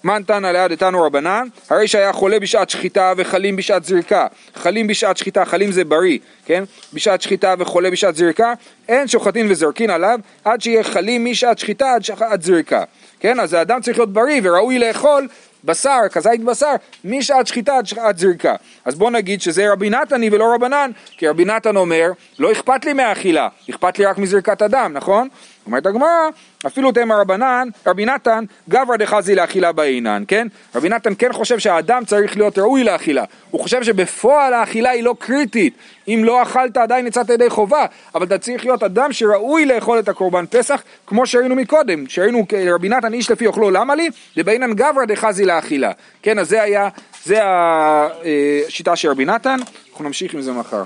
מן 0.07 0.23
תנא 0.27 0.47
ליד 0.47 0.71
איתנו 0.71 1.03
רבנן, 1.03 1.49
הרי 1.71 1.89
שהיה 1.89 2.13
חולה 2.13 2.41
בשעת 2.41 2.71
שחיטה 2.71 3.13
וחלים 3.17 3.57
בשעת 3.57 3.85
זריקה. 3.85 4.27
חלים 4.55 4.87
בשעת 4.87 5.17
שחיטה, 5.17 5.45
חלים 5.45 5.73
זה 5.73 5.85
בריא, 5.85 6.19
כן? 6.45 6.65
בשעת 6.93 7.23
שחיטה 7.23 7.55
וחולה 7.59 7.91
בשעת 7.91 8.17
זריקה, 8.17 8.53
אין 8.89 9.09
שוחטין 9.09 9.47
וזרקין 9.51 9.91
עליו 9.91 10.19
עד 10.45 10.61
שיהיה 10.61 10.83
חלים 10.83 11.25
משעת 11.25 11.59
שחיטה 11.59 11.95
עד 11.95 12.05
שעת 12.05 12.43
זריקה. 12.43 12.83
כן? 13.21 13.41
אז 13.41 13.53
האדם 13.53 13.81
צריך 13.81 13.99
להיות 13.99 14.13
בריא 14.13 14.41
וראוי 14.45 14.79
לאכול 14.79 15.29
בשר, 15.65 16.01
כזית 16.13 16.45
בשר, 16.45 16.75
משעת 17.05 17.47
שחיטה 17.47 17.77
עד 17.77 17.87
שעת 17.87 18.19
זריקה. 18.19 18.55
אז 18.85 18.95
בוא 18.95 19.11
נגיד 19.11 19.41
שזה 19.41 19.73
רבי 19.73 19.91
נתני 19.91 20.29
ולא 20.33 20.55
רבנן, 20.55 20.91
כי 21.17 21.29
רבי 21.29 21.45
נתן 21.45 21.77
אומר, 21.77 22.11
לא 22.39 22.53
אכפת 22.53 22.85
לי 22.85 22.93
מהאכילה, 22.93 23.49
אכפת 23.71 23.99
לי 23.99 24.05
רק 24.05 24.19
מזריקת 24.19 24.63
הדם, 24.63 24.91
נכון? 24.95 25.29
אומרת 25.67 25.87
הגמרא, 25.87 26.29
אפילו 26.67 26.93
תמא 26.93 27.15
רבנן, 27.15 27.69
רבי 27.87 28.05
נתן, 28.05 28.45
גברא 28.69 28.97
דחזי 28.97 29.35
לאכילה 29.35 29.73
בעינן, 29.73 30.25
כן? 30.29 30.49
רבי 30.75 30.89
נתן 30.89 31.13
כן 31.19 31.33
חושב 31.33 31.59
שהאדם 31.59 32.05
צריך 32.05 32.37
להיות 32.37 32.59
ראוי 32.59 32.85
לאכילה. 32.85 33.25
הוא 33.51 33.61
חושב 33.61 33.83
שבפועל 33.83 34.55
האכילה 34.55 34.91
היא 34.91 35.03
לא 35.03 35.15
קריטית. 35.19 35.75
אם 36.09 36.23
לא 36.25 36.43
אכלת 36.43 36.77
עדיין 36.77 37.07
יצאת 37.07 37.31
ידי 37.31 37.51
חובה, 37.51 37.87
אבל 38.15 38.27
אתה 38.27 38.39
צריך 38.39 38.65
להיות 38.65 38.83
אדם 38.83 39.13
שראוי 39.13 39.67
לאכול 39.67 39.99
את 39.99 40.09
הקורבן 40.09 40.45
פסח, 40.47 40.83
כמו 41.07 41.27
שראינו 41.27 41.55
מקודם, 41.55 42.09
שראינו 42.09 42.47
רבי 42.75 42.89
נתן 42.89 43.13
איש 43.13 43.31
לפי 43.31 43.47
אוכלו, 43.47 43.71
למה 43.71 43.95
לי? 43.95 44.09
ובעינן 44.37 44.73
גברא 44.73 45.05
דחזי 45.05 45.45
לאכילה. 45.45 45.93
כן, 46.23 46.39
אז 46.39 46.49
זה 46.49 46.63
היה, 46.63 46.89
זה 47.25 47.39
השיטה 47.43 48.97
של 48.97 49.11
רבי 49.11 49.25
נתן, 49.25 49.57
אנחנו 49.91 50.05
נמשיך 50.05 50.35
עם 50.35 50.41
זה 50.41 50.53
מחר. 50.53 50.83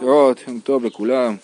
טוב, 0.00 0.34
יום 0.48 0.60
טוב 0.64 0.84
לכולם. 0.84 1.36